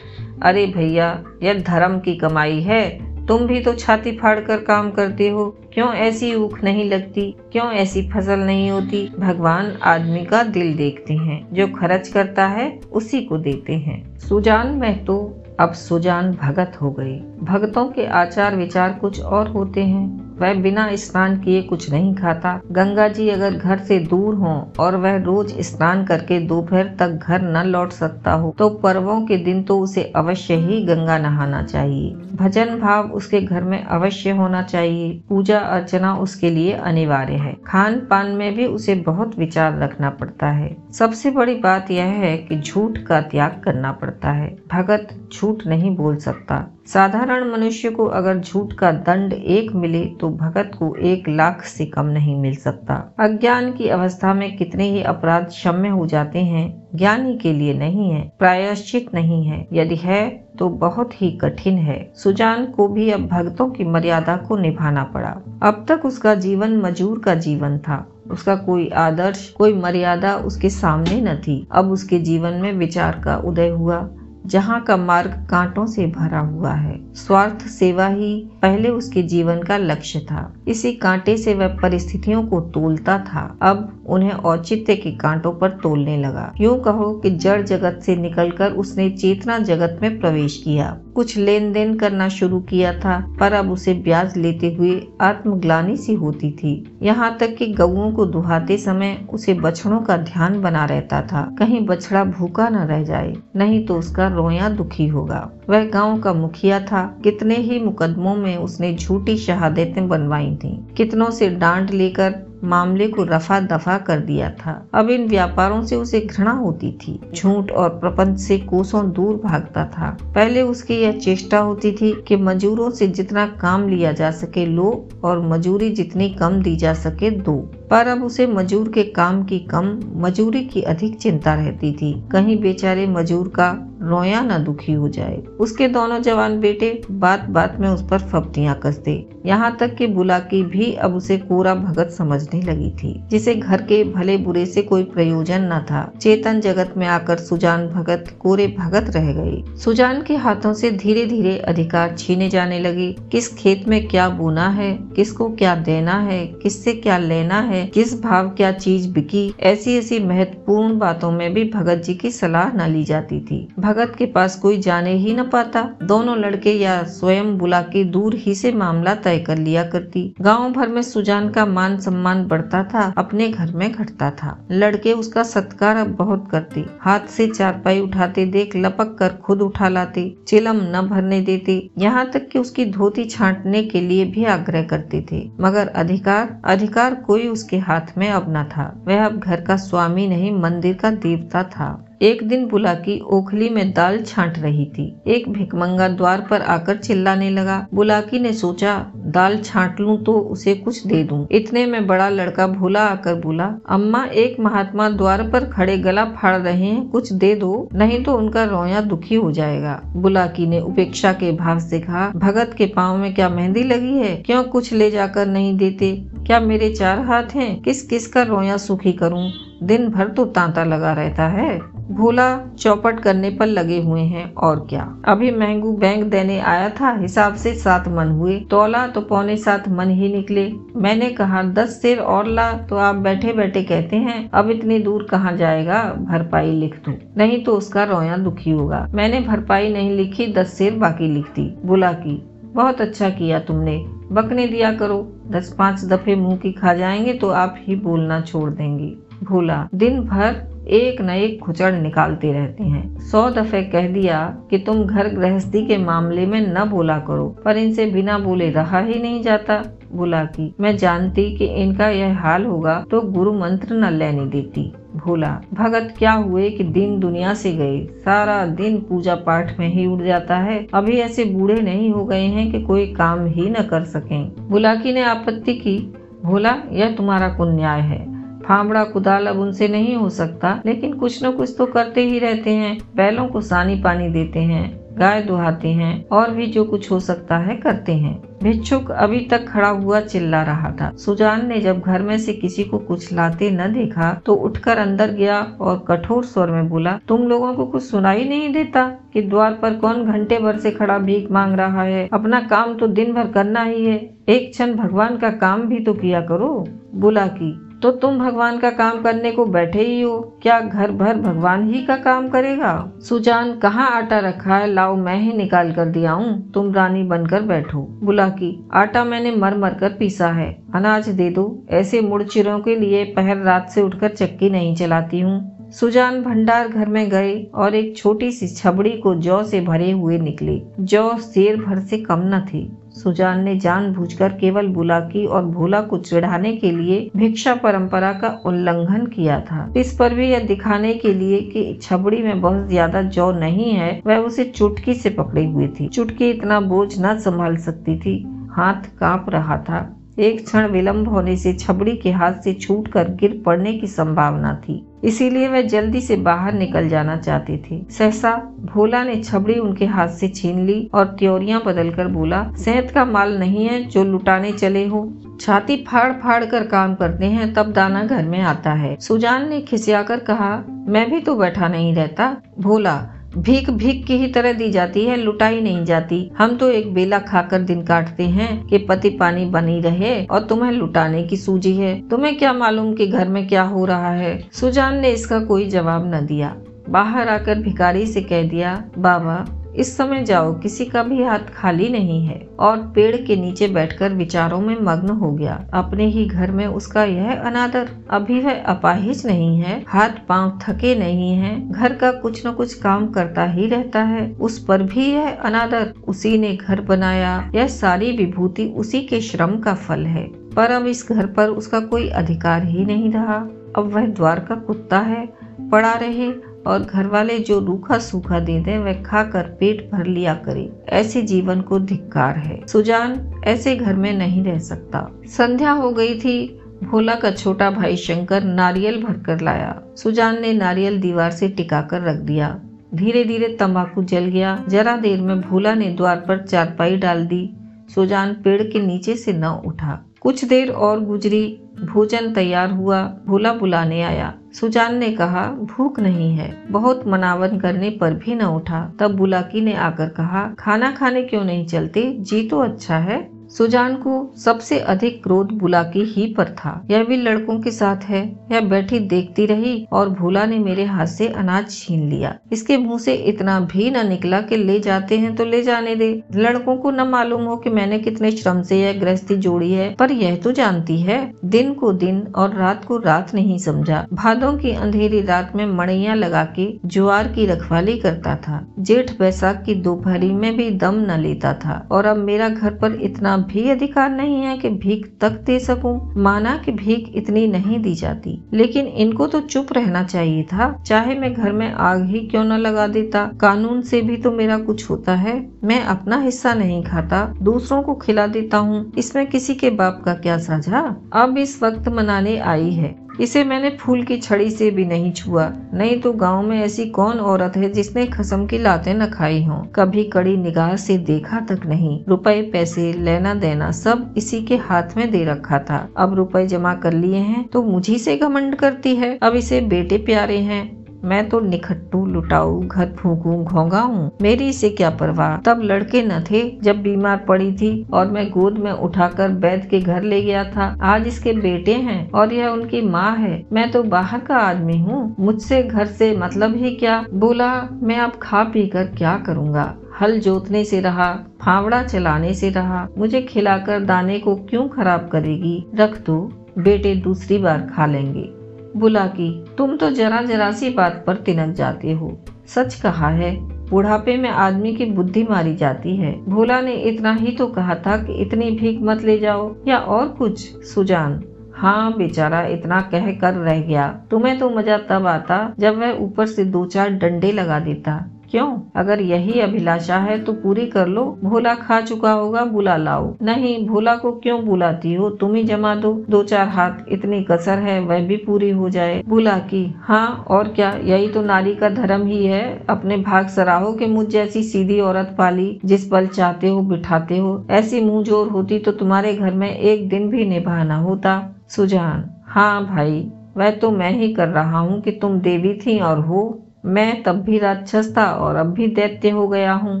अरे 0.42 0.66
भैया, 0.66 1.24
यह 1.42 1.54
धर्म 1.54 1.98
की 1.98 2.14
कमाई 2.14 2.60
है। 2.60 3.13
तुम 3.28 3.46
भी 3.46 3.60
तो 3.60 3.74
छाती 3.74 4.12
फाड़ 4.12 4.40
कर 4.40 4.56
काम 4.56 4.90
करते 4.90 5.28
हो। 5.28 5.56
क्यों 5.72 5.94
ऐसी 5.94 6.34
ऊख 6.34 6.64
नहीं 6.64 6.90
लगती? 6.90 7.36
क्यों 7.52 7.72
ऐसी 7.72 8.08
फ़सल 8.08 8.38
नहीं 8.38 8.70
होती? 8.70 9.12
भगवान 9.18 9.78
आदमी 9.82 10.24
का 10.24 10.42
दिल 10.42 10.76
देखते 10.76 11.14
हैं। 11.14 11.46
जो 11.52 11.66
खर्च 11.66 12.08
करता 12.08 12.46
है, 12.46 12.80
उसी 12.92 13.20
को 13.20 13.38
देते 13.38 13.72
हैं। 13.72 14.18
सुजान 14.18 14.66
में 14.66 15.04
तो 15.04 15.44
अब 15.60 15.72
सुजान 15.72 16.32
भगत 16.32 16.72
हो 16.82 16.90
गई 16.90 17.18
भगतों 17.42 17.88
के 17.88 18.06
आचार 18.06 18.56
विचार 18.56 18.98
कुछ 19.00 19.20
और 19.20 19.48
होते 19.48 19.84
हैं। 19.84 20.33
वह 20.40 20.54
बिना 20.54 20.88
स्नान 20.96 21.36
किए 21.40 21.62
कुछ 21.62 21.90
नहीं 21.90 22.14
खाता। 22.14 22.60
गंगा 22.72 23.08
जी 23.08 23.28
अगर 23.28 23.54
घर 23.54 23.78
से 23.78 23.98
दूर 24.04 24.34
हो 24.34 24.54
और 24.80 24.96
वह 24.96 25.16
रोज 25.16 25.52
स्नान 25.60 26.04
करके 26.04 26.38
दोपहर 26.46 26.94
तक 26.98 27.26
घर 27.26 27.42
न 27.42 27.64
लौट 27.66 27.92
सकता 27.92 28.32
हो 28.32 28.54
तो 28.58 28.68
पर्वों 28.78 29.20
के 29.26 29.36
दिन 29.36 29.62
तो 29.62 29.78
उसे 29.80 30.02
अवश्य 30.16 30.54
ही 30.56 30.82
गंगा 30.84 31.18
नहाना 31.18 31.62
चाहिए। 31.62 32.10
भजन 32.36 32.78
भाव 32.80 33.10
उसके 33.12 33.40
घर 33.40 33.62
में 33.62 33.82
अवश्य 33.84 34.30
होना 34.30 34.62
चाहिए। 34.64 35.12
पूजा 35.28 35.58
अर्चना 35.58 36.14
उसके 36.16 36.50
लिए 36.50 36.72
अनिवार्य 36.72 37.36
है। 37.36 37.52
खान 37.66 37.98
पान 38.10 38.30
में 38.30 38.54
भी 38.54 38.66
उसे 38.66 38.94
बहुत 39.06 39.38
विचार 39.38 39.78
रखना 39.78 40.10
पड़ता 40.10 40.50
है। 40.50 40.76
सबसे 40.92 41.30
बड़ी 41.30 41.54
बात 41.54 41.90
यह 41.90 42.04
है 42.04 42.36
कि 42.38 42.60
झूठ 42.60 42.98
का 42.98 43.20
त्याग 43.22 43.60
करना 43.64 43.92
पड़ता 43.92 44.32
है। 44.32 44.48
भगत 44.72 45.08
झूठ 45.32 45.66
नहीं 45.66 45.94
बोल 45.96 46.16
सकता। 46.18 46.64
साधारण 46.86 47.52
मनुष्य 47.52 47.90
को 47.90 48.04
अगर 48.04 48.38
झूठ 48.38 48.72
का 48.72 48.90
दंड 48.90 49.32
एक 49.32 49.72
मिले 49.72 50.04
तो 50.04 50.28
भगत 50.28 50.70
को 50.78 50.94
एक 50.94 51.28
लाख 51.28 51.62
से 51.62 51.86
कम 51.86 52.06
नहीं 52.06 52.36
मिल 52.36 52.54
सकता। 52.56 53.14
अज्ञान 53.20 53.72
की 53.72 53.88
अवस्था 53.88 54.34
में 54.34 54.56
कितने 54.56 54.84
ही 54.84 55.02
अपराध 55.02 55.44
क्षम्य 55.44 55.88
हो 55.88 56.06
जाते 56.06 56.38
हैं, 56.38 56.88
ज्ञानी 56.94 57.38
के 57.38 57.52
लिए 57.52 57.74
नहीं 57.74 58.10
है, 58.10 58.32
प्रायश्चित 58.38 59.14
नहीं 59.14 59.46
है। 59.46 59.66
यदि 59.72 59.96
है 59.96 60.28
तो 60.58 60.68
बहुत 60.68 61.22
ही 61.22 61.30
कठिन 61.30 61.78
है। 61.78 62.12
सुजान 62.16 62.66
को 62.66 62.88
भी 62.88 63.10
अब 63.10 63.20
भक्तों 63.20 63.70
की 63.70 63.84
मर्यादा 63.84 64.36
को 64.36 64.56
निभाना 64.56 65.04
पड़ा। 65.04 65.36
अब 65.62 65.84
तक 65.88 66.04
उसका 66.04 66.34
जीवन 66.34 66.76
मजूर 66.76 67.18
का 67.18 67.34
जीवन 67.34 67.78
था। 67.78 68.06
उसका 68.30 68.56
कोई 68.56 68.88
आदर्श, 68.88 69.48
कोई 69.48 69.74
मर्यादा 69.74 70.36
उसके 70.36 70.70
सामने 70.70 71.20
न 71.20 71.36
थी। 71.36 71.66
अब 71.72 71.90
उसके 71.90 72.18
जीवन 72.18 72.52
में 72.52 72.72
विचार 72.72 73.20
का 73.24 73.36
उदय 73.36 73.68
हुआ। 73.68 74.08
जहाँ 74.46 74.80
का 74.80 74.96
मार्ग 74.96 75.46
कांटों 75.50 75.86
से 75.86 76.06
भरा 76.06 76.38
हुआ 76.38 76.72
है। 76.72 77.14
स्वार्थ 77.14 77.66
सेवा 77.66 78.06
ही 78.06 78.48
पहले 78.62 78.88
उसके 78.88 79.22
जीवन 79.22 79.62
का 79.62 79.76
लक्ष्य 79.76 80.20
था। 80.20 80.54
इसी 80.68 80.92
कांटे 80.92 81.36
से 81.36 81.54
वह 81.54 81.68
परिस्थितियों 81.68 82.46
को 82.46 82.60
तोलता 82.60 83.18
था। 83.18 83.58
अब 83.62 84.04
उन्हें 84.06 84.32
औचित्य 84.32 84.96
के 84.96 85.10
कांटों 85.10 85.52
पर 85.52 85.70
तोलने 85.70 86.16
लगा। 86.18 86.52
यूँ 86.60 86.82
कहो 86.82 87.12
कि 87.14 87.30
जड़ 87.30 87.62
जगत 87.62 88.00
से 88.02 88.16
निकलकर 88.16 88.70
उसने 88.70 89.10
चेतना 89.10 89.58
जगत 89.58 89.98
में 90.02 90.20
प्रवेश 90.20 90.62
किया। 90.64 90.98
कुछ 91.14 91.36
लेन 91.36 91.72
देन 91.72 91.94
करना 91.94 92.28
शुरू 92.28 92.60
किया 92.60 92.92
था, 92.94 93.18
पर 93.40 93.52
अब 93.52 93.70
उसे 93.70 93.94
ब्याज 93.94 94.36
लेते 94.36 94.72
हुए 94.74 95.00
आत्मग्लानी 95.20 95.96
सी 95.96 96.14
होती 96.14 96.50
थी। 96.52 96.72
यहाँ 97.02 97.36
तक 97.40 97.54
कि 97.56 97.66
गऊ 97.72 98.10
को 98.12 98.24
दुहाते 98.26 98.78
समय 98.78 99.16
उसे 99.32 99.54
बछड़ों 99.54 100.00
का 100.00 100.16
ध्यान 100.16 100.60
बना 100.62 100.84
रहता 100.84 101.20
था। 101.22 101.42
कहीं 101.58 101.80
बछड़ा 101.86 102.24
भूखा 102.24 102.68
न 102.68 102.86
रह 102.86 103.02
जाए, 103.02 103.32
नहीं 103.56 103.84
तो 103.86 103.98
उसका 103.98 104.26
रोया 104.28 104.68
दुखी 104.68 105.06
होगा। 105.06 105.50
वह 105.70 105.84
गाँव 105.84 106.18
का 106.18 106.32
मुखिया 106.32 106.80
था। 106.80 107.04
कितने 107.24 107.56
ही 107.56 107.80
मुकदमों 107.80 108.34
में 108.36 108.56
उसने 108.56 108.92
झूठी 108.94 109.36
शहादतें 109.36 110.08
बनवाई 110.08 110.54
थी। 110.56 110.76
कितनों 110.96 111.30
से 111.30 111.48
डांट 111.50 111.90
लेकर 111.90 112.30
मामले 112.64 113.08
को 113.08 113.24
रफा 113.24 113.60
दफ़ा 113.60 113.98
कर 113.98 114.20
दिया 114.20 114.50
था। 114.50 114.88
अब 114.94 115.10
इन 115.10 115.28
व्यापारों 115.28 115.82
से 115.82 115.96
उसे 115.96 116.20
घृणा 116.20 116.50
होती 116.50 116.92
थी। 116.92 117.20
झूठ 117.34 117.70
और 117.72 117.88
प्रपंच 117.88 118.38
से 118.38 118.58
कोसों 118.58 119.10
दूर 119.12 119.40
भागता 119.44 119.84
था। 119.84 120.16
पहले 120.34 120.62
उसकी 120.62 120.94
यह 120.94 121.12
चेष्टा 121.12 121.58
होती 121.58 121.92
थी 121.92 122.12
कि 122.28 122.36
मजूरों 122.36 122.90
से 122.90 123.06
जितना 123.06 123.46
काम 123.46 123.88
लिया 123.88 124.12
जा 124.12 124.30
सके 124.30 124.66
लो 124.66 125.08
और 125.24 125.40
मजूरी 125.40 125.90
जितनी 125.90 126.28
कम 126.30 126.62
दी 126.62 126.76
जा 126.76 126.94
सके 126.94 127.30
दो। 127.30 127.70
पर 127.90 128.06
अब 128.06 128.22
उसे 128.24 128.46
मजूर 128.46 128.88
के 128.88 129.02
काम 129.12 129.42
की 129.44 129.58
कम, 129.70 129.98
मजूरी 130.16 130.64
की 130.64 130.82
अधिक 130.82 131.18
चिंता 131.18 131.54
रहती 131.54 131.92
थी। 131.92 132.12
कहीं 132.32 132.60
बेचारे 132.60 133.06
मजूर 133.06 133.48
का 133.48 133.70
रोया 134.02 134.40
न 134.40 134.62
दुखी 134.64 134.92
हो 134.92 135.08
जाए। 135.08 135.36
उसके 135.60 135.86
दोनों 135.88 136.20
जवान 136.22 136.58
बेटे 136.60 136.90
बात 137.10 137.44
बात 137.48 137.76
में 137.80 137.88
उस 137.88 138.02
पर 138.02 138.18
फपतियाँ 138.20 138.78
कसते। 138.82 139.12
यहाँ 139.46 139.76
तक 139.80 139.94
कि 139.94 140.06
बुलाकी 140.06 140.62
भी 140.62 140.92
अब 140.94 141.14
उसे 141.14 141.36
कोरा 141.38 141.74
भगत 141.74 142.10
समझने 142.10 142.60
लगी 142.62 142.90
थी, 142.92 143.12
जिसे 143.28 143.54
घर 143.54 143.82
के 143.82 144.02
भले 144.04 144.36
बुरे 144.36 144.64
से 144.66 144.82
कोई 144.82 145.04
प्रयोजन 145.04 145.68
न 145.72 145.78
था। 145.80 146.02
चेतन 146.20 146.60
जगत 146.60 146.94
में 146.96 147.06
आकर 147.06 147.38
सुजान 147.38 147.86
भगत, 147.88 148.24
कोरे 148.40 148.66
भगत 148.78 149.10
रह 149.16 149.32
गई 149.32 149.62
सुजान 149.76 150.22
के 150.22 150.36
हाथों 150.36 150.72
से 150.74 150.90
धीरे 150.92 151.24
धीरे 151.26 151.56
अधिकार 151.58 152.14
छीने 152.18 152.48
जाने 152.48 152.80
लगे। 152.80 153.10
किस 153.32 153.52
खेत 153.54 153.88
में 153.88 154.06
क्या 154.08 154.28
बोना 154.30 154.68
है, 154.68 154.92
किसको 155.16 155.48
क्या 155.48 155.74
देना 155.82 156.18
है, 156.20 156.46
किससे 156.62 156.92
क्या 156.94 157.18
लेना 157.18 157.60
है 157.60 157.73
किस 157.82 158.22
भाव 158.22 158.48
क्या 158.48 158.72
चीज़ 158.72 159.08
बिकी? 159.12 159.54
ऐसी 159.60 159.98
ऐसी 159.98 160.18
महत्वपूर्ण 160.18 160.98
बातों 160.98 161.30
में 161.30 161.54
भी 161.54 161.64
भगत 161.64 161.96
जी 161.96 162.14
की 162.14 162.30
सलाह 162.30 162.72
न 162.72 162.90
ली 162.90 163.04
जाती 163.04 163.40
थी। 163.40 163.68
भगत 163.78 164.14
के 164.18 164.26
पास 164.26 164.56
कोई 164.56 164.78
जाने 164.78 165.12
ही 165.12 165.34
न 165.34 165.42
पाता। 165.42 165.96
दोनों 166.02 166.38
लड़के 166.38 166.72
या 166.72 167.02
स्वयं 167.02 167.58
बुला 167.58 167.80
के 167.82 168.04
दूर 168.04 168.34
ही 168.34 168.54
से 168.54 168.72
मामला 168.72 169.14
तय 169.14 169.38
कर 169.38 169.58
लिया 169.58 169.84
करती। 169.84 170.34
गाँव 170.40 170.72
भर 170.72 170.88
में 170.88 171.02
सुजान 171.02 171.48
का 171.48 171.66
मान 171.66 171.98
सम्मान 171.98 172.44
बढ़ता 172.44 172.84
था, 172.84 173.14
अपने 173.18 173.48
घर 173.48 173.72
में 173.72 173.92
घटता 173.92 174.30
था। 174.30 174.68
लड़के 174.70 175.12
उसका 175.12 175.42
सत्कार 175.42 176.04
बहुत 176.08 176.48
करते। 176.50 176.84
हाथ 177.00 177.20
से 177.20 177.46
चारपाई 177.46 178.00
उठाते 178.00 178.46
देख 178.46 178.76
लपक 178.76 179.16
कर 179.18 179.28
खुद 179.28 179.62
उठा 179.62 179.88
लाते। 179.88 180.36
चिलम 180.48 180.76
न 180.76 181.08
भरने 181.10 181.40
देते। 181.40 181.90
यहाँ 181.98 182.30
तक 182.30 182.48
कि 182.48 182.58
उसकी 182.58 182.84
धोती 182.84 183.24
छांटने 183.24 183.82
के 183.82 184.00
लिए 184.00 184.24
भी 184.24 184.44
आग्रह 184.44 184.82
करते 184.82 185.26
थे। 185.32 185.50
मगर 185.60 185.88
अधिकार 185.88 186.60
अधिकार 186.64 187.14
कोई 187.14 187.48
उसके 187.64 187.78
हाथ 187.78 188.18
में 188.18 188.30
अब 188.30 188.46
न 188.48 188.64
था। 188.64 189.04
वह 189.04 189.26
अब 189.26 189.38
घर 189.38 189.60
का 189.60 189.76
स्वामी 189.76 190.26
नहीं, 190.28 190.52
मंदिर 190.52 190.96
का 190.96 191.10
देवता 191.10 191.62
था। 191.62 192.13
एक 192.24 192.48
दिन 192.48 192.66
बुलाकी 192.66 193.20
ओखली 193.20 193.68
में 193.68 193.92
दाल 193.92 194.22
छांट 194.22 194.58
रही 194.58 194.84
थी। 194.84 195.20
एक 195.26 195.48
भिकमंगा 195.48 196.08
द्वार 196.08 196.46
पर 196.50 196.62
आकर 196.62 196.96
चिल्लाने 196.96 197.50
लगा। 197.50 197.86
बुलाकी 197.94 198.38
ने 198.38 198.52
सोचा, 198.52 199.06
दाल 199.16 199.58
छांट 199.58 200.00
लूँ 200.00 200.24
तो 200.24 200.32
उसे 200.32 200.74
कुछ 200.74 201.06
दे 201.06 201.24
दूँ। 201.24 201.48
इतने 201.52 201.86
में 201.86 202.06
बड़ा 202.06 202.28
लड़का 202.28 202.66
भूला 202.66 203.02
आकर 203.02 203.34
बोला, 203.34 203.74
अम्मा, 203.88 204.24
एक 204.24 204.60
महात्मा 204.60 205.08
द्वार 205.08 205.50
पर 205.50 205.64
खड़े 205.64 205.98
गला 205.98 206.24
फाड़ 206.24 206.62
रहे 206.62 206.84
हैं, 206.84 207.08
कुछ 207.08 207.32
दे 207.32 207.54
दो, 207.54 207.88
नहीं 207.94 208.24
तो 208.24 208.34
उनका 208.34 208.64
रोया 208.64 209.00
दुखी 209.00 209.34
हो 209.34 209.52
जाएगा। 209.52 210.00
बुलाकी 210.16 210.66
ने 210.66 210.80
उपेक्षा 210.80 211.32
के 211.32 211.52
भाव 211.52 211.78
से 211.78 212.00
कहा, 212.00 212.32
भगत 212.36 212.74
के 212.78 212.86
पाँव 212.86 213.16
में 213.16 213.34
क्या 213.34 213.48
मेहंदी 213.48 213.82
लगी 213.82 214.12
है? 214.12 214.36
क्यों 214.36 214.64
कुछ 214.64 214.92
ले 214.92 215.10
जाकर 215.10 215.46
नहीं 215.46 215.76
देते? 215.76 216.24
क्या 216.46 216.60
मेरे 216.60 216.90
चार 216.90 217.18
हाथ 217.18 217.54
हैं? 217.54 217.82
किस 217.82 218.02
किस 218.02 218.26
का 218.26 218.42
रोया 218.42 218.76
सुखी 218.76 219.12
करूँ? 219.12 219.50
दिन 219.82 220.08
भर 220.08 220.28
तो 220.28 220.44
तांता 220.44 220.84
लगा 220.84 221.12
रहता 221.12 221.48
है। 221.48 221.93
भोला 222.10 222.66
चौपट 222.78 223.20
करने 223.20 223.50
पर 223.50 223.66
लगे 223.66 224.02
हुए 224.02 224.20
हैं, 224.20 224.54
और 224.54 224.86
क्या? 224.90 225.16
अभी 225.24 225.50
महंगू 225.50 225.92
बैंक 225.92 226.24
देने 226.24 226.60
आया 226.60 226.88
था, 226.88 227.18
हिसाब 227.20 227.54
से 227.54 227.74
सात 227.74 228.08
मन 228.08 228.28
हुए। 228.28 228.60
तोला 228.60 229.06
तो 229.06 229.20
पौने 229.20 229.56
सात 229.56 229.88
मन 229.88 230.10
ही 230.10 230.32
निकले। 230.32 230.72
मैंने 230.96 231.30
कहा, 231.30 231.62
दस 231.62 231.98
शेर 232.02 232.18
और 232.18 232.46
ला। 232.46 232.72
तो 232.72 232.96
आप 232.96 233.14
बैठे 233.14 233.52
बैठे 233.52 233.82
कहते 233.82 234.16
हैं, 234.16 234.50
अब 234.50 234.70
इतनी 234.70 234.98
दूर 234.98 235.26
कहाँ 235.30 235.56
जाएगा? 235.56 236.02
भरपाई 236.02 236.70
लिख 236.70 236.96
दू। 236.96 237.12
नहीं 237.36 237.64
तो 237.64 237.72
उसका 237.72 238.04
रोया 238.04 238.36
दुखी 238.36 238.70
होगा। 238.70 239.08
मैंने 239.14 239.40
भरपाई 239.40 239.92
नहीं 239.92 240.10
लिखी, 240.10 240.52
दस 240.52 240.78
शेर 240.78 240.94
बाकी 240.94 241.28
लिख 241.28 241.46
दी। 241.46 241.78
बुला 241.84 242.12
की, 242.12 242.50
बहुत 242.64 243.00
अच्छा 243.00 243.30
किया 243.30 243.58
तुमने। 243.58 244.04
बकने 244.32 244.66
दिया 244.66 244.92
करो। 244.92 245.32
दस 245.50 245.76
पाँच 245.78 246.04
दफे 246.04 246.36
मुँह 246.36 246.56
की 246.56 246.72
खा 246.72 246.94
जाएँगे 246.94 247.32
तो 247.32 247.50
आप 247.50 247.74
ही 247.78 247.96
बोलना 247.96 248.40
छोड़ 248.40 248.70
देंगे। 248.70 249.14
भोला, 249.44 249.88
दिन 249.94 250.20
भर 250.20 250.73
एक 250.88 251.20
न 251.20 251.30
एक 251.30 251.60
खुचड़ 251.60 251.92
निकालते 251.94 252.52
रहते 252.52 252.84
हैं। 252.84 253.18
सौ 253.20 253.48
दफे 253.50 253.82
कह 253.82 254.08
दिया 254.08 254.58
कि 254.70 254.78
तुम 254.78 255.04
घर 255.04 255.28
गृहस्थी 255.28 255.86
के 255.86 255.98
मामले 255.98 256.46
में 256.46 256.74
न 256.74 256.84
बोला 256.84 257.18
करो, 257.18 257.56
पर 257.64 257.76
इनसे 257.76 258.06
बिना 258.06 258.38
बोले 258.38 258.70
रहा 258.70 259.00
ही 259.00 259.22
नहीं 259.22 259.42
जाता। 259.42 259.82
बुला 260.12 260.44
की, 260.44 260.74
मैं 260.80 260.96
जानती 260.96 261.56
कि 261.56 261.64
इनका 261.64 262.08
यह 262.08 262.38
हाल 262.38 262.66
होगा 262.66 263.04
तो 263.10 263.20
गुरु 263.20 263.52
मंत्र 263.52 263.94
न 263.94 264.12
लेने 264.12 264.44
देती। 264.46 264.92
भोला, 265.16 265.60
भगत 265.74 266.14
क्या 266.18 266.32
हुए 266.32 266.70
कि 266.70 266.84
दिन 266.84 267.18
दुनिया 267.20 267.54
से 267.54 267.72
गए? 267.72 268.04
सारा 268.04 268.66
दिन 268.66 268.96
पूजा 268.98 269.34
पाठ 269.34 269.78
में 269.80 269.88
ही 269.88 270.06
उड़ 270.06 270.22
जाता 270.22 270.56
है। 270.56 270.86
अभी 270.94 271.16
ऐसे 271.16 271.44
बूढ़े 271.44 271.80
नहीं 271.80 272.10
हो 272.10 272.24
गए 272.24 272.44
हैं 272.44 272.70
कि 272.72 272.82
कोई 272.82 273.06
काम 273.06 273.46
ही 273.46 273.70
न 273.70 273.74
कर 273.74 274.04
सकें। 274.04 274.68
बुलाकी 274.68 275.12
ने 275.12 275.22
आपत्ति 275.22 275.74
की, 275.74 275.98
भोला, 276.44 276.76
यह 276.92 277.14
तुम्हारा 277.16 277.48
कुछ 277.48 277.68
न्याय 277.68 278.00
है। 278.00 278.33
फावड़ा, 278.64 279.04
कुदाल 279.04 279.46
अब 279.46 279.58
उनसे 279.58 279.88
नहीं 279.88 280.16
हो 280.16 280.28
सकता, 280.30 280.80
लेकिन 280.86 281.12
कुछ 281.12 281.44
न 281.44 281.52
कुछ 281.52 281.74
तो 281.78 281.86
करते 281.86 282.24
ही 282.24 282.38
रहते 282.38 282.70
हैं। 282.70 282.98
बैलों 283.16 283.46
को 283.46 283.60
सानी 283.60 284.00
पानी 284.02 284.28
देते 284.28 284.58
हैं, 284.58 284.84
गाय 285.18 285.42
दुहाते 285.42 285.88
हैं, 285.88 286.26
और 286.28 286.50
भी 286.50 286.66
जो 286.66 286.84
कुछ 286.84 287.10
हो 287.10 287.18
सकता 287.20 287.58
है 287.58 287.76
करते 287.76 288.12
हैं। 288.12 288.42
भिक्षुक 288.62 289.10
अभी 289.10 289.40
तक 289.40 289.66
खड़ा 289.68 289.88
हुआ 289.88 290.20
चिल्ला 290.20 290.62
रहा 290.62 290.90
था। 290.90 291.10
सुजान 291.16 291.66
ने 291.68 291.78
जब 291.80 292.00
घर 292.00 292.22
में 292.22 292.36
से 292.38 292.52
किसी 292.52 292.84
को 292.84 292.98
कुछ 292.98 293.32
लाते 293.32 293.70
न 293.70 293.92
देखा 293.92 294.32
तो 294.46 294.54
उठकर 294.54 294.98
अंदर 294.98 295.30
गया 295.30 295.60
और 295.80 296.04
कठोर 296.08 296.44
स्वर 296.44 296.70
में 296.70 296.88
बोला, 296.88 297.18
तुम 297.28 297.42
लोगों 297.42 297.74
को 297.74 297.86
कुछ 297.86 298.02
सुनाई 298.02 298.44
नहीं 298.44 298.72
देता 298.72 299.06
कि 299.34 299.42
द्वार 299.42 299.78
पर 299.82 299.94
कौन 299.94 300.24
घंटे 300.24 300.58
भर 300.58 300.76
से 300.76 300.90
खड़ा 300.90 301.18
भीख 301.18 301.50
मांग 301.50 301.74
रहा 301.74 302.02
है? 302.02 302.28
अपना 302.32 302.60
काम 302.60 302.94
तो 302.94 303.06
दिन 303.06 303.32
भर 303.32 303.52
करना 303.52 303.82
ही 303.82 304.04
है। 304.06 304.18
एक 304.48 304.70
क्षण 304.70 304.94
भगवान 304.94 305.36
का 305.36 305.50
काम 305.58 305.82
भी 305.82 306.00
तो 306.00 306.14
किया 306.14 306.40
करो। 306.40 306.86
बुला 307.14 307.46
की 307.46 307.72
तो 308.04 308.10
तुम 308.10 308.38
भगवान 308.38 308.78
का 308.78 308.90
काम 308.90 309.22
करने 309.22 309.50
को 309.50 309.64
बैठे 309.66 310.02
ही 310.02 310.20
हो। 310.20 310.58
क्या 310.62 310.80
घर 310.80 311.10
भर 311.10 311.36
भगवान 311.36 311.94
ही 311.94 312.02
का 312.02 312.16
काम 312.16 312.48
करेगा? 312.48 313.12
सुजान, 313.20 313.78
कहाँ 313.78 314.10
आटा 314.10 314.38
रखा 314.38 314.76
है? 314.76 314.92
लाओ, 314.92 315.16
मैं 315.16 315.36
ही 315.36 315.52
निकाल 315.52 315.92
कर 315.92 316.06
दिया 316.06 316.32
हूँ। 316.32 316.72
तुम 316.72 316.92
रानी 316.94 317.22
बनकर 317.22 317.62
बैठो। 317.62 317.98
बुला 317.98 318.48
की, 318.48 318.88
आटा 318.92 319.24
मैंने 319.24 319.50
मर 319.50 319.76
मर 319.76 319.94
कर 319.94 320.08
पीसा 320.08 320.48
है। 320.48 320.82
अनाज 320.94 321.28
दे 321.28 321.50
दो। 321.50 321.84
ऐसे 321.90 322.20
मुड़चिरों 322.20 322.78
के 322.80 322.96
लिए 322.96 323.24
पहर 323.24 323.56
रात 323.56 323.88
से 323.88 324.02
उठकर 324.02 324.28
चक्की 324.28 324.70
नहीं 324.70 324.94
चलाती 324.96 325.40
हूँ। 325.40 325.90
सुजान 325.90 326.42
भंडार 326.42 326.88
घर 326.88 327.08
में 327.08 327.28
गए 327.30 327.66
और 327.74 327.94
एक 327.94 328.16
छोटी 328.16 328.52
सी 328.52 328.68
छबड़ी 328.68 329.12
को 329.12 329.34
जौ 329.34 329.62
से 329.62 329.80
भरे 329.80 330.10
हुए 330.10 330.38
निकले। 330.38 330.82
जौ 331.00 331.36
शेर 331.36 331.76
भर 331.76 331.98
से 331.98 332.18
कम 332.18 332.42
न 332.44 332.60
थी। 332.60 332.96
सुजान 333.14 333.62
ने 333.64 333.76
जानबूझकर 333.76 334.52
केवल 334.52 334.86
बुलाकी 334.88 335.44
और 335.46 335.64
भोला 335.64 336.00
को 336.00 336.18
चिढ़ाने 336.18 336.72
के 336.76 336.90
लिए 336.90 337.30
भिक्षा 337.36 337.74
परंपरा 337.74 338.32
का 338.32 338.48
उल्लंघन 338.66 339.26
किया 339.26 339.60
था। 339.60 339.92
इस 339.96 340.16
पर 340.16 340.34
भी 340.34 340.50
यह 340.50 340.66
दिखाने 340.66 341.14
के 341.14 341.32
लिए 341.34 341.60
कि 341.62 341.98
छबड़ी 342.02 342.42
में 342.42 342.60
बहुत 342.60 342.88
ज़्यादा 342.88 343.22
जौ 343.22 343.50
नहीं 343.52 343.90
है, 343.92 344.20
वह 344.26 344.36
उसे 344.38 344.64
चुटकी 344.64 345.14
से 345.14 345.30
पकड़ी 345.30 345.64
हुई 345.66 345.88
थी। 345.90 346.08
चुटकी 346.08 346.50
इतना 346.50 346.80
बोझ 346.80 347.08
न 347.20 347.38
संभाल 347.38 347.76
सकती 347.76 348.18
थी, 348.18 348.36
हाथ 348.72 349.08
काँप 349.18 349.46
रहा 349.48 349.76
था। 349.78 350.00
एक 350.38 350.64
क्षण 350.64 350.86
विलंब 350.86 351.28
होने 351.28 351.56
से 351.56 351.72
छबड़ी 351.72 352.16
के 352.16 352.30
हाथ 352.30 352.52
से 352.52 352.72
छूटकर 352.72 353.28
गिर 353.30 353.62
पड़ने 353.66 353.92
की 353.92 354.06
संभावना 354.06 354.74
थी। 354.74 355.06
इसीलिए 355.24 355.68
वह 355.68 355.82
जल्दी 355.82 356.20
से 356.20 356.36
बाहर 356.36 356.72
निकल 356.72 357.08
जाना 357.08 357.36
चाहते 357.36 357.82
थे। 357.90 358.02
सहसा 358.10 358.52
भोला 358.80 359.24
ने 359.24 359.36
छबड़ी 359.42 359.74
उनके 359.74 360.06
हाथ 360.06 360.28
से 360.28 360.48
छीन 360.48 360.86
ली 360.86 361.10
और 361.14 361.24
त्योरियाँ 361.24 361.82
बदलकर 361.86 362.28
बोला, 362.28 362.72
सेहत 362.74 363.10
का 363.10 363.24
माल 363.24 363.58
नहीं 363.58 363.86
है 363.86 364.04
जो 364.04 364.24
लुटाने 364.24 364.72
चले 364.72 365.06
हो। 365.06 365.32
छाती 365.60 365.96
फाड़ 365.96 366.32
फाड़ 366.32 366.64
कर 366.64 366.86
काम 366.86 367.14
करते 367.14 367.46
हैं, 367.46 367.74
तब 367.74 367.92
दाना 367.92 368.24
घर 368.24 368.44
में 368.44 368.60
आता 368.60 368.92
है। 368.92 369.16
सुजान 369.20 369.68
ने 369.68 369.80
खिसिया 369.80 370.22
कर 370.22 370.40
कहा, 370.40 370.84
मैं 370.88 371.30
भी 371.30 371.40
तो 371.40 371.56
बैठा 371.56 371.88
नहीं 371.88 372.14
रहता। 372.14 372.56
भोला 372.78 373.30
भीख 373.58 373.90
भीख 373.90 374.26
की 374.26 374.36
ही 374.36 374.46
तरह 374.46 374.72
दी 374.72 374.90
जाती 374.90 375.24
है, 375.24 375.36
लुटाई 375.36 375.80
नहीं 375.80 376.04
जाती। 376.04 376.50
हम 376.58 376.76
तो 376.76 376.90
एक 376.90 377.14
बेला 377.14 377.38
खाकर 377.38 377.78
दिन 377.78 378.02
काटते 378.02 378.42
हैं 378.42 378.86
कि 378.86 378.98
पति 378.98 379.30
पानी 379.30 379.64
बनी 379.64 380.00
रहे 380.00 380.44
और 380.44 380.62
तुम्हें 380.62 380.92
लुटाने 380.92 381.42
की 381.42 381.56
सूझी 381.56 381.94
है। 381.96 382.28
तुम्हें 382.28 382.58
क्या 382.58 382.72
मालूम 382.72 383.14
कि 383.14 383.26
घर 383.26 383.48
में 383.48 383.68
क्या 383.68 383.82
हो 383.82 384.04
रहा 384.04 384.30
है? 384.30 384.68
सुजान 384.72 385.18
ने 385.18 385.30
इसका 385.30 385.60
कोई 385.60 385.88
जवाब 385.88 386.34
न 386.34 386.46
दिया। 386.46 386.76
बाहर 387.08 387.48
आकर 387.48 387.78
भिखारी 387.78 388.26
से 388.26 388.40
कह 388.40 388.62
दिया, 388.62 389.04
बाबा 389.18 389.83
इस 389.96 390.16
समय 390.16 390.42
जाओ, 390.42 390.74
किसी 390.74 391.04
का 391.04 391.22
भी 391.22 391.42
हाथ 391.42 391.58
खाली 391.58 392.08
नहीं 392.08 392.46
है 392.46 392.68
और 392.80 392.96
पेड़ 392.98 393.36
के 393.36 393.56
नीचे 393.56 393.88
बैठकर 393.88 394.32
विचारों 394.32 394.80
में 394.80 394.96
मग्न 395.00 395.28
हो 395.28 395.52
गया। 395.52 395.88
अपने 395.94 396.26
ही 396.26 396.46
घर 396.46 396.70
में 396.70 396.86
उसका 396.86 397.24
यह 397.24 397.62
अनादर, 397.62 398.08
अभी 398.30 398.60
वह 398.60 398.82
अपाहिज 398.82 399.46
नहीं 399.46 399.78
है, 399.80 400.04
हाथ 400.08 400.30
पाँव 400.48 400.78
थके 400.82 401.14
नहीं 401.14 401.52
है, 401.52 401.92
घर 401.92 402.14
का 402.14 402.32
कुछ 402.32 402.66
न 402.66 402.72
कुछ 402.72 402.94
काम 402.94 403.28
करता 403.28 403.64
ही 403.64 403.86
रहता 403.86 404.22
है, 404.22 404.52
उस 404.60 404.84
पर 404.84 405.02
भी 405.02 405.32
यह 405.32 405.50
अनादर। 405.50 406.12
उसी 406.28 406.58
ने 406.58 406.76
घर 406.76 407.00
बनाया, 407.00 407.70
यह 407.74 407.86
सारी 407.86 408.32
विभूति 408.32 408.86
उसी 408.86 409.20
के 409.20 409.40
श्रम 409.40 409.78
का 409.78 409.94
फल 409.94 410.20
है। 410.20 410.44
पर 410.46 410.90
अब 410.90 411.06
इस 411.06 411.26
घर 411.32 411.46
पर 411.46 411.68
उसका 411.68 412.00
कोई 412.00 412.28
अधिकार 412.28 412.84
ही 412.84 413.04
नहीं 413.04 413.30
रहा। 413.30 413.56
अब 413.96 414.10
वह 414.14 414.26
द्वार 414.26 414.60
का 414.60 414.74
कुत्ता 414.74 415.18
है, 415.18 415.48
पड़ा 415.92 416.12
रहे 416.12 416.73
और 416.86 416.98
घर 416.98 417.26
वाले 417.26 417.58
जो 417.58 417.78
रूखा 417.80 418.18
सूखा 418.18 418.60
दे 418.60 418.80
दे, 418.80 418.98
वह 418.98 419.22
खाकर 419.22 419.62
पेट 419.62 420.10
भर 420.12 420.26
लिया 420.26 420.54
करे। 420.54 420.92
ऐसे 421.08 421.42
जीवन 421.42 421.80
को 421.80 421.98
धिक्कार 421.98 422.56
है। 422.56 422.86
सुजान 422.86 423.60
ऐसे 423.64 423.96
घर 423.96 424.14
में 424.14 424.32
नहीं 424.32 424.64
रह 424.64 424.78
सकता। 424.78 425.40
संध्या 425.46 425.90
हो 425.90 426.10
गई 426.10 426.38
थी, 426.38 426.80
भोला 427.04 427.34
का 427.34 427.50
छोटा 427.50 427.90
भाई 427.90 428.16
शंकर 428.16 428.64
नारियल 428.64 429.22
भरकर 429.22 429.60
लाया। 429.60 430.02
सुजान 430.16 430.62
ने 430.62 430.72
नारियल 430.72 431.20
दीवार 431.20 431.50
से 431.50 431.68
टिकाकर 431.68 432.22
रख 432.22 432.36
दिया। 432.36 432.80
धीरे 433.14 433.44
धीरे 433.44 433.68
तंबाकू 433.68 434.22
जल 434.22 434.44
गया। 434.44 434.84
जरा 434.88 435.16
देर 435.16 435.40
में 435.40 435.60
भोला 435.60 435.94
ने 435.94 436.08
द्वार 436.08 436.36
पर 436.36 436.58
चारपाई 436.58 437.16
डाल 437.16 437.46
दी। 437.46 437.76
सुजान 438.14 438.52
पेड़ 438.52 438.82
के 438.82 439.00
नीचे 439.00 439.34
से 439.34 439.52
न 439.52 439.64
उठा। 439.64 440.26
कुछ 440.40 440.64
देर 440.64 440.90
और 440.90 441.20
गुजरी। 441.20 441.78
भोजन 442.04 442.52
तैयार 442.52 442.90
हुआ, 442.90 443.22
भोला 443.46 443.72
बुलाने 443.72 444.22
आया। 444.22 444.54
सुजान 444.72 445.16
ने 445.16 445.30
कहा, 445.30 445.64
भूख 445.66 446.20
नहीं 446.20 446.56
है। 446.56 446.84
बहुत 446.90 447.26
मनावन 447.26 447.78
करने 447.78 448.10
पर 448.10 448.34
भी 448.34 448.54
न 448.54 448.62
उठा। 448.62 449.12
तब 449.20 449.36
बुलाकी 449.36 449.80
ने 449.80 449.94
आकर 449.94 450.28
कहा, 450.28 450.74
खाना 450.78 451.10
खाने 451.10 451.42
क्यों 451.42 451.64
नहीं 451.64 451.86
चलते? 451.86 452.36
जी 452.40 452.68
तो 452.68 452.78
अच्छा 452.78 453.18
है। 453.18 453.53
सुजान 453.78 454.14
को 454.16 454.32
सबसे 454.58 454.98
अधिक 454.98 455.42
क्रोध 455.42 455.72
बुलाकी 455.72 456.20
ही 456.24 456.46
पर 456.46 456.68
था। 456.74 456.90
यह 457.10 457.24
भी 457.24 457.36
लड़कों 457.36 457.78
के 457.80 457.90
साथ 457.90 458.24
है। 458.24 458.42
यह 458.72 458.80
बैठी 458.80 459.18
देखती 459.18 459.66
रही 459.66 459.94
और 460.12 460.28
भूला 460.30 460.64
ने 460.64 460.78
मेरे 460.78 461.04
हाथ 461.04 461.26
से 461.26 461.48
अनाज 461.48 461.90
छीन 461.90 462.28
लिया। 462.30 462.54
इसके 462.72 462.96
मुँह 462.96 463.18
से 463.18 463.34
इतना 463.34 463.78
भी 463.80 464.10
न 464.10 464.26
निकला 464.28 464.60
कि 464.60 464.76
ले 464.76 464.98
जाते 465.00 465.38
हैं 465.38 465.54
तो 465.56 465.64
ले 465.64 465.82
जाने 465.82 466.14
दे। 466.16 466.28
लड़कों 466.56 466.96
को 466.96 467.10
न 467.10 467.28
मालूम 467.28 467.64
हो 467.64 467.76
कि 467.76 467.90
मैंने 467.90 468.18
कितने 468.18 468.50
श्रम 468.50 468.82
से 468.82 469.00
यह 469.00 469.18
गृहस्थी 469.20 469.56
जोड़ी 469.56 469.92
है, 469.92 470.08
पर 470.14 470.32
यह 470.32 470.56
तो 470.56 470.72
जानती 470.72 471.20
है। 471.20 471.38
दिन 471.64 471.92
को 471.94 472.12
दिन 472.12 472.40
और 472.56 472.74
रात 472.74 473.04
को 473.04 473.18
रात 473.18 473.54
नहीं 473.54 473.78
समझा। 473.78 474.24
भादों 474.32 474.72
की 474.78 474.92
अंधेरी 474.92 475.40
रात 475.40 475.72
में 475.76 475.86
मड़ैया 475.86 476.34
लगा 476.34 476.64
के 476.78 476.88
ज्वार 477.06 477.48
की 477.48 477.66
रखवाली 477.66 478.18
करता 478.18 478.56
था। 478.56 478.80
जेठ 479.00 479.38
बैसाख 479.38 479.82
की 479.86 479.94
दोपहरी 479.94 480.52
में 480.52 480.76
भी 480.76 480.90
दम 480.90 481.24
न 481.30 481.38
लेता 481.40 481.72
था 481.74 482.06
और 482.12 482.26
अब 482.26 482.36
मेरा 482.36 482.68
घर 482.68 482.94
पर 482.94 483.18
इतना 483.22 483.56
भी 483.66 483.90
अधिकार 483.90 484.30
नहीं 484.30 484.62
है 484.62 484.78
कि 484.78 484.88
भीख 484.88 485.32
तक 485.40 485.50
दे 485.50 485.78
सकूँ। 485.80 486.34
माना 486.36 486.76
कि 486.76 486.92
भीख 486.92 487.32
इतनी 487.34 487.66
नहीं 487.66 487.98
दी 487.98 488.14
जाती। 488.14 488.64
लेकिन 488.72 489.06
इनको 489.06 489.46
तो 489.46 489.60
चुप 489.60 489.92
रहना 489.92 490.22
चाहिए 490.22 490.62
था। 490.62 491.02
चाहे 491.06 491.34
मैं 491.34 491.54
घर 491.54 491.72
में 491.72 491.92
आग 491.92 492.24
ही 492.24 492.40
क्यों 492.40 492.64
न 492.64 492.72
लगा 492.72 493.06
देता। 493.06 493.50
कानून 493.60 494.02
से 494.02 494.22
भी 494.22 494.36
तो 494.36 494.50
मेरा 494.50 494.78
कुछ 494.78 495.10
होता 495.10 495.34
है। 495.34 495.70
मैं 495.84 496.02
अपना 496.02 496.40
हिस्सा 496.40 496.74
नहीं 496.74 497.02
खाता। 497.02 497.54
दूसरों 497.62 498.02
को 498.02 498.14
खिला 498.14 498.46
देता 498.46 498.78
हूँ। 498.78 499.12
इसमें 499.18 499.46
किसी 499.46 499.74
के 499.74 499.90
बाप 499.90 500.22
का 500.24 500.34
क्या 500.34 500.58
साझा? 500.58 501.16
अब 501.32 501.58
इस 501.58 501.82
वक्त 501.82 502.08
मनाने 502.08 502.58
आई 502.58 502.90
है। 502.90 503.23
इसे 503.40 503.64
मैंने 503.64 503.90
फूल 503.90 504.22
की 504.22 504.36
छड़ी 504.36 504.70
से 504.70 504.90
भी 504.90 505.04
नहीं 505.04 505.32
छुआ। 505.32 505.72
नहीं 505.94 506.20
तो 506.20 506.32
गाँव 506.32 506.62
में 506.62 506.80
ऐसी 506.80 507.06
कौन 507.06 507.38
औरत 507.38 507.76
है 507.76 507.90
जिसने 507.92 508.26
खसम 508.26 508.66
की 508.66 508.78
लाते 508.78 509.14
न 509.14 509.26
खाई 509.26 509.64
हो? 509.64 509.82
कभी 509.94 510.24
कड़ी 510.24 510.56
निगाह 510.56 510.96
से 510.96 511.18
देखा 511.18 511.60
तक 511.60 511.86
नहीं। 511.86 512.24
रुपए, 512.28 512.62
पैसे, 512.62 513.12
लेना 513.12 513.54
देना 513.54 513.90
सब 513.90 514.34
इसी 514.36 514.62
के 514.62 514.76
हाथ 514.76 515.16
में 515.16 515.30
दे 515.30 515.44
रखा 515.44 515.78
था। 515.78 516.08
अब 516.16 516.34
रुपए 516.34 516.66
जमा 516.66 516.94
कर 516.94 517.12
लिए 517.12 517.36
हैं 517.36 517.64
तो 517.68 517.82
मुझी 517.82 518.18
से 518.18 518.36
घमंड 518.36 518.76
करती 518.76 519.16
है। 519.16 519.38
अब 519.42 519.56
इसे 519.56 519.80
बेटे 519.80 520.18
प्यारे 520.18 520.58
हैं। 520.58 521.03
मैं 521.24 521.48
तो 521.48 521.60
निखट्टू 521.60 522.24
लुटाऊ, 522.26 522.80
घर 522.80 523.06
फूकू 523.18 523.56
घोंगा 523.64 524.00
हूँ 524.00 524.30
मेरी 524.42 524.72
से 524.72 524.90
क्या 524.90 525.10
परवाह? 525.10 525.56
तब 525.56 525.80
लड़के 525.82 526.22
न 526.22 526.42
थे 526.50 526.62
जब 526.80 527.02
बीमार 527.02 527.44
पड़ी 527.48 527.72
थी 527.72 527.92
और 528.12 528.26
मैं 528.26 528.48
गोद 528.50 528.78
में 528.78 528.90
उठाकर 528.92 529.48
बैद 529.48 529.84
के 529.84 530.00
घर 530.00 530.22
ले 530.22 530.42
गया 530.42 530.64
था। 530.64 530.96
आज 531.02 531.26
इसके 531.26 531.52
बेटे 531.52 531.94
हैं 531.94 532.30
और 532.30 532.52
यह 532.52 532.68
उनकी 532.68 533.00
माँ 533.02 533.36
है। 533.36 533.64
मैं 533.72 533.90
तो 533.90 534.02
बाहर 534.02 534.40
का 534.40 534.56
आदमी 534.56 534.98
हूँ। 534.98 535.36
मुझसे 535.40 535.82
घर 535.82 536.06
से 536.06 536.36
मतलब 536.36 536.76
ही 536.76 536.90
क्या? 536.90 537.24
बोला, 537.34 537.72
मैं 538.02 538.18
अब 538.18 538.32
खा 538.42 538.62
पी 538.64 538.86
कर 538.86 539.04
क्या 539.04 539.36
करूँगा? 539.46 539.94
हल 540.20 540.38
जोतने 540.40 540.84
से 540.84 541.00
रहा, 541.00 541.32
फावड़ा 541.62 542.02
चलाने 542.02 542.54
से 542.54 542.70
रहा। 542.70 543.06
मुझे 543.18 543.42
खिलाकर 543.42 544.00
दाने 544.00 544.38
को 544.38 544.54
क्यों 544.56 544.88
खराब 544.88 545.28
करेगी? 545.32 545.86
रख 545.94 546.20
दो 546.26 546.40
बेटे 546.78 547.14
दूसरी 547.14 547.58
बार 547.58 547.80
खा 547.96 548.06
लेंगे। 548.06 548.48
बुला 548.96 549.26
की, 549.26 549.64
तुम 549.78 549.96
तो 549.96 550.10
जरा 550.10 550.42
जरा 550.42 550.70
सी 550.72 550.90
बात 550.90 551.24
पर 551.26 551.36
तिनक 551.36 551.74
जाते 551.74 552.12
हो। 552.12 552.38
सच 552.66 552.94
कहा 552.94 553.28
है, 553.28 553.54
बुढ़ापे 553.90 554.36
में 554.36 554.48
आदमी 554.50 554.94
की 554.94 555.04
बुद्धि 555.04 555.42
मारी 555.42 555.74
जाती 555.74 556.16
है। 556.16 556.32
भोला 556.44 556.80
ने 556.80 556.92
इतना 556.92 557.32
ही 557.32 557.52
तो 557.52 557.66
कहा 557.66 557.94
था 557.94 558.16
कि 558.16 558.32
इतनी 558.32 558.70
भीख 558.70 559.00
मत 559.02 559.22
ले 559.22 559.38
जाओ, 559.38 559.74
या 559.88 559.98
और 559.98 560.28
कुछ? 560.28 560.60
सुजान 560.84 561.42
हाँ 561.74 562.16
बेचारा, 562.16 562.66
इतना 562.66 563.00
कह 563.00 563.32
कर 563.32 563.54
रह 563.54 563.80
गया। 563.80 564.08
तुम्हें 564.30 564.58
तो 564.58 564.70
मज़ा 564.70 564.98
तब 564.98 565.26
आता 565.26 565.74
जब 565.78 565.98
वह 565.98 566.12
ऊपर 566.12 566.46
से 566.46 566.64
दो 566.64 566.84
चार 566.84 567.10
डंडे 567.10 567.52
लगा 567.52 567.78
देता। 567.78 568.33
क्यों? 568.50 568.66
अगर 568.96 569.20
यही 569.20 569.60
अभिलाषा 569.60 570.16
है 570.16 570.38
तो 570.44 570.52
पूरी 570.52 570.86
कर 570.86 571.06
लो। 571.06 571.24
भोला 571.44 571.74
खा 571.74 572.00
चुका 572.00 572.32
होगा 572.32 572.64
बुला 572.64 572.96
लाओ। 572.96 573.32
नहीं, 573.42 573.86
भोला 573.86 574.16
को 574.16 574.32
क्यों 574.32 574.64
बुलाती 574.64 575.14
हो? 575.14 575.30
तुम 575.30 575.54
ही 575.54 575.64
जमा 575.64 575.94
दो। 575.94 576.12
दो 576.30 576.42
चार 576.42 576.68
हाथ, 576.68 577.04
इतनी 577.08 577.42
कसर 577.42 577.78
है, 577.78 578.00
वह 578.00 578.26
भी 578.26 578.36
पूरी 578.36 578.70
हो 578.70 578.88
जाए। 578.90 579.22
बुला 579.28 579.58
की? 579.58 579.84
हाँ 580.00 580.44
और 580.48 580.68
क्या? 580.68 580.90
यही 581.04 581.28
तो 581.28 581.42
नारी 581.42 581.74
का 581.74 581.88
धर्म 581.88 582.26
ही 582.26 582.44
है। 582.46 582.64
अपने 582.88 583.16
भाग 583.16 583.48
सराहो 583.48 583.92
के 583.92 584.06
मुझ 584.06 584.26
जैसी 584.26 584.62
सीधी 584.62 585.00
औरत 585.00 585.34
पाली, 585.38 585.80
जिस 585.84 586.08
पल 586.08 586.26
चाहते 586.26 586.68
हो, 586.68 586.80
बिठाते 586.80 587.38
हो। 587.38 587.66
ऐसी 587.70 588.00
मुँह 588.00 588.22
ज़ोर 588.24 588.48
होती 588.48 588.78
तो 588.78 588.92
तुम्हारे 588.92 589.34
घर 589.34 589.54
में 589.54 589.70
एक 589.70 590.08
दिन 590.08 590.28
भी 590.28 590.44
निभाना 590.44 590.96
होता। 590.96 591.40
सुजान? 591.68 592.30
हाँ 592.46 592.86
भाई, 592.86 593.26
वह 593.56 593.70
तो 593.70 593.90
मैं 593.90 594.10
ही 594.12 594.32
कर 594.34 594.48
रहा 594.48 594.78
हूँ 594.78 595.00
कि 595.00 595.10
तुम 595.12 595.38
देवी 595.40 595.74
थी 595.74 595.98
और 596.00 596.18
हो। 596.18 596.63
मैं 596.84 597.22
तब 597.22 597.40
भी 597.42 597.58
राक्षस 597.58 598.12
था 598.18 598.24
और 598.34 598.56
अब 598.56 598.72
भी 598.72 598.86
दैत्य 598.86 599.30
हो 599.30 599.46
गया 599.48 599.72
हूँ। 599.72 600.00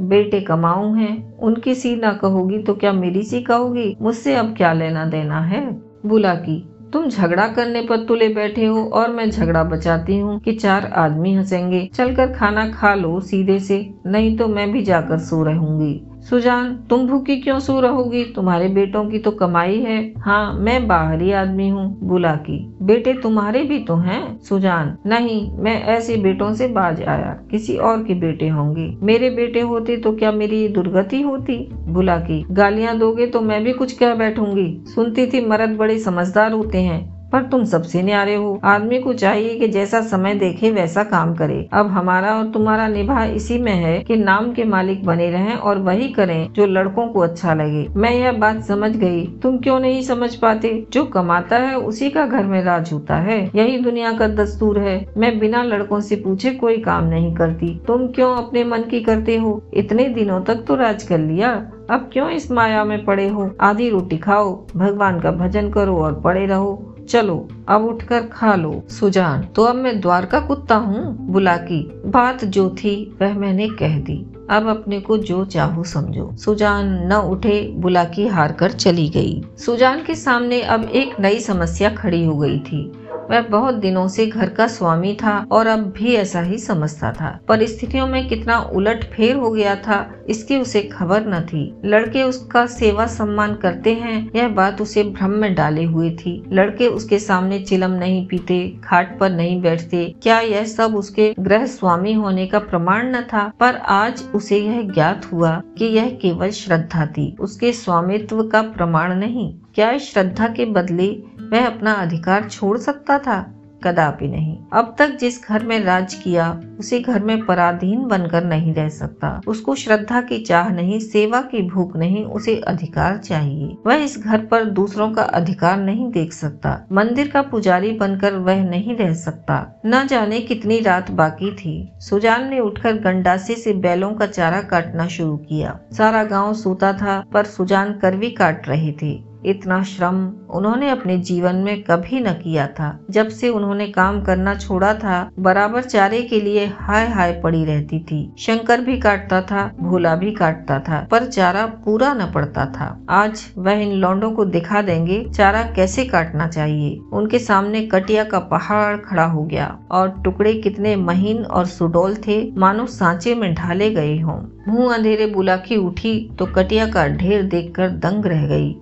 बेटे 0.00 0.40
कमाऊ 0.40 0.92
हैं। 0.94 1.38
उनकी 1.38 1.74
सी 1.74 1.94
ना 1.96 2.12
कहोगी 2.12 2.58
तो 2.58 2.74
क्या 2.74 2.92
मेरी 2.92 3.22
सी 3.22 3.40
कहोगी? 3.40 3.94
मुझसे 4.02 4.34
अब 4.34 4.54
क्या 4.56 4.72
लेना 4.72 5.04
देना 5.04 5.40
है? 5.40 5.66
बुला 6.06 6.34
की, 6.34 6.58
तुम 6.92 7.08
झगड़ा 7.08 7.46
करने 7.48 7.80
पर 7.82 8.04
तुले 8.04 8.28
बैठे 8.28 8.66
हो 8.66 8.84
और 8.84 9.10
मैं 9.10 9.28
झगड़ा 9.30 9.64
बचाती 9.64 10.18
हूँ 10.18 10.38
कि 10.40 10.52
चार 10.52 10.86
आदमी 10.96 11.34
हंसेंगे। 11.34 11.88
चलकर 11.94 12.32
खाना 12.32 12.68
खा 12.70 12.94
लो 12.94 13.20
सीधे 13.20 13.58
से, 13.58 13.78
नहीं 14.06 14.36
तो 14.36 14.46
मैं 14.48 14.70
भी 14.72 14.82
जाकर 14.82 15.18
सो 15.18 15.42
रहूँगी। 15.42 16.00
सुजान, 16.30 16.74
तुम 16.90 17.06
भूखी 17.06 17.36
क्यों 17.36 17.58
सो 17.58 17.80
रहोगी? 17.80 18.24
तुम्हारे 18.24 18.68
बेटों 18.68 19.04
की 19.04 19.18
तो 19.18 19.30
कमाई 19.30 19.76
है। 19.76 20.14
हाँ 20.18 20.52
मैं 20.52 20.88
बाहरी 20.88 21.32
आदमी 21.32 21.68
हूँ, 21.68 21.98
बुला 22.02 22.34
की। 22.34 22.74
बेटे 22.82 23.14
तुम्हारे 23.14 23.62
भी 23.62 23.78
तो 23.78 23.96
हैं, 23.96 24.40
सुजान। 24.40 24.96
नहीं, 25.06 25.52
मैं 25.52 25.82
ऐसे 25.82 26.16
बेटों 26.16 26.54
से 26.54 26.68
बाज 26.68 27.02
आया। 27.02 27.40
किसी 27.50 27.76
और 27.76 28.04
के 28.04 28.14
बेटे 28.14 28.48
होंगे। 28.48 28.96
मेरे 29.02 29.30
बेटे 29.30 29.60
होते 29.60 29.96
तो 29.96 30.12
क्या 30.12 30.32
मेरी 30.32 30.68
दुर्गति 30.68 31.22
होती? 31.22 31.68
बुला 31.72 32.16
की। 32.16 32.46
गालियाँ 32.50 32.98
दोगे 32.98 33.26
तो 33.26 33.40
मैं 33.40 33.64
भी 33.64 33.72
कुछ 33.72 33.92
कह 33.92 34.14
बैठूँगी। 34.14 34.84
सुनती 34.94 35.26
थी 35.26 35.46
मर्द 35.46 35.70
बड़े 35.70 35.98
समझदार 35.98 36.52
होते 36.52 36.78
हैं। 36.78 37.17
पर 37.32 37.42
तुम 37.42 37.64
सबसे 37.64 38.02
न्यारे 38.02 38.34
हो। 38.34 38.60
आदमी 38.64 38.98
को 38.98 39.12
चाहिए 39.12 39.58
कि 39.58 39.68
जैसा 39.68 40.00
समय 40.00 40.34
देखे, 40.34 40.70
वैसा 40.70 41.04
काम 41.04 41.34
करे। 41.34 41.68
अब 41.72 41.86
हमारा 41.86 42.34
और 42.34 42.50
तुम्हारा 42.50 42.88
निभा 42.88 43.24
इसी 43.24 43.58
में 43.58 43.72
है 43.72 43.98
कि 44.00 44.16
नाम 44.16 44.52
के 44.52 44.64
मालिक 44.64 45.04
बने 45.04 45.30
रहें 45.30 45.54
और 45.54 45.78
वही 45.78 46.08
करें 46.08 46.52
जो 46.52 46.66
लड़कों 46.66 47.08
को 47.08 47.20
अच्छा 47.20 47.54
लगे। 47.54 47.88
मैं 47.96 48.10
यह 48.10 48.32
बात 48.32 48.62
समझ 48.62 48.96
गई। 48.96 49.26
तुम 49.26 49.58
क्यों 49.58 49.80
नहीं 49.80 50.02
समझ 50.02 50.34
पाते? 50.34 50.86
जो 50.92 51.04
कमाता 51.04 51.56
है, 51.56 51.76
उसी 51.76 52.10
का 52.10 52.26
घर 52.26 52.44
में 52.44 52.64
राज 52.64 52.92
होता 52.92 53.16
है। 53.16 53.50
यही 53.54 53.78
दुनिया 53.78 54.12
का 54.12 54.28
दस्तूर 54.28 54.78
है। 54.78 55.06
मैं 55.16 55.38
बिना 55.38 55.62
लड़कों 55.62 56.00
से 56.00 56.16
पूछे 56.16 56.50
कोई 56.50 56.78
काम 56.78 57.04
नहीं 57.04 57.34
करती। 57.34 57.80
तुम 57.86 58.08
क्यों 58.08 58.34
अपने 58.36 58.64
मन 58.64 58.78
की 58.78 59.00
करते 59.00 59.36
हो? 59.36 59.62
इतने 59.74 60.04
दिनों 60.04 60.40
तक 60.40 60.54
तो 60.54 60.74
राज 60.74 61.02
कर 61.02 61.18
लिया। 61.18 61.70
अब 61.90 62.10
क्यों 62.12 62.30
इस 62.30 62.50
माया 62.50 62.84
में 62.84 63.04
पड़े 63.04 63.28
हो? 63.28 63.50
आधी 63.60 63.90
रोटी 63.90 64.16
खाओ, 64.16 64.66
भगवान 64.76 65.20
का 65.20 65.30
भजन 65.30 65.70
करो 65.70 65.96
और 65.96 66.20
पड़े 66.20 66.46
रहो। 66.46 66.94
चलो, 67.08 67.48
अब 67.68 67.84
उठकर 67.84 68.20
खा 68.20 68.54
लो, 68.54 68.82
सुजान। 68.88 69.42
तो 69.42 69.62
अब 69.62 69.76
मैं 69.76 70.00
द्वारका 70.00 70.40
कुत्ता 70.40 70.74
हूँ, 70.74 71.16
बुला 71.18 71.56
की। 71.56 72.02
बात 72.06 72.44
जो 72.44 72.70
थी, 72.70 73.16
वह 73.20 73.38
मैंने 73.38 73.68
कह 73.68 73.98
दी। 73.98 74.34
अब 74.50 74.66
अपने 74.66 75.00
को 75.00 75.18
जो 75.18 75.44
चाहो 75.44 75.84
समझो। 75.84 76.36
सुजान 76.36 77.06
न 77.06 77.12
उठे 77.12 77.72
बुलाकी 77.76 78.26
हार 78.26 78.52
कर 78.52 78.70
चली 78.70 79.08
गई। 79.08 79.42
सुजान 79.58 80.02
के 80.02 80.14
सामने 80.14 80.62
अब 80.62 80.84
एक 80.84 81.20
नई 81.20 81.38
समस्या 81.38 81.90
खड़ी 81.90 82.24
हो 82.24 82.36
गई 82.36 82.58
थी। 82.58 82.92
वह 83.30 83.40
बहुत 83.40 83.74
दिनों 83.74 84.08
से 84.08 84.26
घर 84.26 84.48
का 84.48 84.66
स्वामी 84.66 85.14
था 85.14 85.46
और 85.52 85.66
अब 85.66 85.78
भी 85.78 86.14
ऐसा 86.14 86.40
ही 86.40 86.58
समझता 86.58 87.12
था। 87.12 87.40
परिस्थितियों 87.48 88.06
में 88.06 88.28
कितना 88.28 88.58
उलट 88.58 89.04
फेर 89.04 89.36
हो 89.36 89.50
गया 89.50 89.74
था, 89.76 90.24
इसकी 90.28 90.56
उसे 90.56 90.82
खबर 90.82 91.26
न 91.26 91.40
थी। 91.40 91.74
लड़के 91.84 92.22
उसका 92.22 92.66
सेवा 92.66 93.06
सम्मान 93.06 93.54
करते 93.54 93.94
हैं, 93.94 94.30
यह 94.36 94.48
बात 94.48 94.80
उसे 94.80 95.02
भ्रम 95.02 95.30
में 95.30 95.54
डाले 95.54 95.84
हुए 95.84 96.10
थी। 96.10 96.44
लड़के 96.52 96.86
उसके 96.86 97.18
सामने 97.18 97.58
चिलम 97.58 97.90
नहीं 97.90 98.26
पीते, 98.26 98.76
खाट 98.84 99.18
पर 99.18 99.30
नहीं 99.30 99.62
बैठते। 99.62 100.14
क्या 100.22 100.40
यह 100.40 100.64
सब 100.64 100.96
उसके 100.96 101.34
ग्रह 101.40 101.66
स्वामी 101.66 102.12
होने 102.12 102.46
का 102.46 102.58
प्रमाण 102.58 103.16
न 103.16 103.20
था? 103.20 103.52
पर 103.60 103.76
आज 103.76 104.24
उसे 104.34 104.58
यह 104.58 104.82
ज्ञात 104.82 105.32
हुआ 105.32 105.62
कि 105.78 105.84
यह 105.84 106.18
केवल 106.22 106.50
श्रद्धा 106.50 107.06
थी। 107.06 107.36
उसके 107.40 107.72
स्वामित्व 107.72 108.42
का 108.42 108.62
प्रमाण 108.62 109.14
नहीं। 109.14 109.54
क्या 109.74 109.98
श्रद्धा 109.98 110.48
के 110.48 110.64
बदले 110.64 111.22
वह 111.52 111.66
अपना 111.66 111.92
अधिकार 111.92 112.48
छोड़ 112.48 112.78
सकता 112.78 113.18
था, 113.18 113.54
कदापि 113.84 114.28
नहीं। 114.28 114.58
अब 114.72 114.96
तक 114.98 115.08
जिस 115.08 115.44
घर 115.48 115.64
में 115.64 115.84
राज 115.84 116.14
किया, 116.14 116.60
उसी 116.80 117.00
घर 117.00 117.22
में 117.22 117.46
पराधीन 117.46 118.04
बनकर 118.04 118.44
नहीं 118.44 118.74
रह 118.74 118.88
सकता। 118.88 119.40
उसको 119.46 119.74
श्रद्धा 119.74 120.20
की 120.20 120.38
चाह 120.38 120.68
नहीं, 120.68 121.00
सेवा 121.00 121.40
की 121.40 121.62
भूख 121.68 121.96
नहीं, 121.96 122.24
उसे 122.24 122.56
अधिकार 122.56 123.16
चाहिए। 123.16 123.76
वह 123.86 123.94
इस 123.94 124.18
घर 124.18 124.38
पर 124.46 124.64
दूसरों 124.64 125.10
का 125.12 125.22
अधिकार 125.22 125.76
नहीं 125.76 126.10
देख 126.12 126.32
सकता। 126.32 126.86
मंदिर 126.92 127.28
का 127.28 127.42
पुजारी 127.42 127.92
बनकर 127.92 128.34
वह 128.34 128.64
नहीं 128.64 128.96
रह 128.96 129.14
सकता। 129.14 129.80
न 129.86 130.06
जाने 130.06 130.40
कितनी 130.40 130.80
रात 130.80 131.10
बाकी 131.10 131.52
थी। 131.52 131.92
सुजान 131.98 132.48
ने 132.48 132.60
उठकर 132.60 132.92
गंडासे 132.92 133.54
से 133.54 133.72
बैलों 133.72 134.12
का 134.14 134.26
चारा 134.26 134.62
काटना 134.62 135.06
शुरू 135.06 135.36
किया। 135.36 135.80
सारा 135.92 136.24
गाँव 136.24 136.54
सोता 136.54 136.92
था, 136.92 137.24
पर 137.32 137.44
सुजान 137.44 137.92
करवी 137.92 138.30
काट 138.30 138.68
रहे 138.68 138.92
थे। 138.92 139.27
इतना 139.46 139.82
श्रम 139.82 140.32
उन्होंने 140.50 140.90
अपने 140.90 141.18
जीवन 141.18 141.56
में 141.56 141.82
कभी 141.82 142.20
न 142.20 142.32
किया 142.32 142.66
था। 142.66 143.00
जब 143.10 143.28
से 143.28 143.48
उन्होंने 143.48 143.86
काम 143.86 144.22
करना 144.22 144.54
छोड़ा 144.54 144.94
था, 144.94 145.30
बराबर 145.38 145.82
चारे 145.82 146.22
के 146.22 146.40
लिए 146.40 146.66
हाय 146.78 147.06
हाय 147.06 147.40
पड़ी 147.44 147.64
रहती 147.64 147.98
थी। 147.98 148.32
शंकर 148.38 148.80
भी 148.80 148.98
काटता 148.98 149.40
था, 149.42 149.72
भोला 149.80 150.14
भी 150.16 150.30
काटता 150.30 150.78
था, 150.78 151.08
पर 151.10 151.24
चारा 151.24 151.66
पूरा 151.66 152.14
न 152.14 152.30
पड़ता 152.34 152.66
था। 152.66 153.06
आज 153.10 153.46
वह 153.58 153.72
इन 153.72 153.92
लौंडों 153.92 154.30
को 154.30 154.44
दिखा 154.44 154.82
देंगे, 154.82 155.24
चारा 155.34 155.62
कैसे 155.62 156.04
काटना 156.04 156.48
चाहिए? 156.48 157.00
उनके 157.12 157.38
सामने 157.38 157.80
कटिया 157.86 158.24
का 158.24 158.38
पहाड़ 158.38 158.96
खड़ा 158.96 159.24
हो 159.24 159.44
गया, 159.44 159.78
और 159.90 160.20
टुकड़े 160.24 160.54
कितने 160.54 160.96
महीन 160.96 161.44
और 161.44 161.66
सुडोल 161.66 162.14
थे, 162.14 162.52
मानो 162.56 162.86
सांचे 162.86 163.34
में 163.34 163.54
ढाले 163.54 163.90
गए 163.90 164.18
हों। 164.18 164.40
मुँह 164.68 164.94
अंधेरे 164.94 165.26
बुलाकी 165.26 165.76
उठी 165.76 166.30
तो 166.38 166.46
कटिया 166.46 166.86
का 166.86 167.06
ढेर 167.08 167.42
देखकर 167.42 167.88
दंग 167.88 168.26
रह 168.26 168.46
गई। 168.46 168.76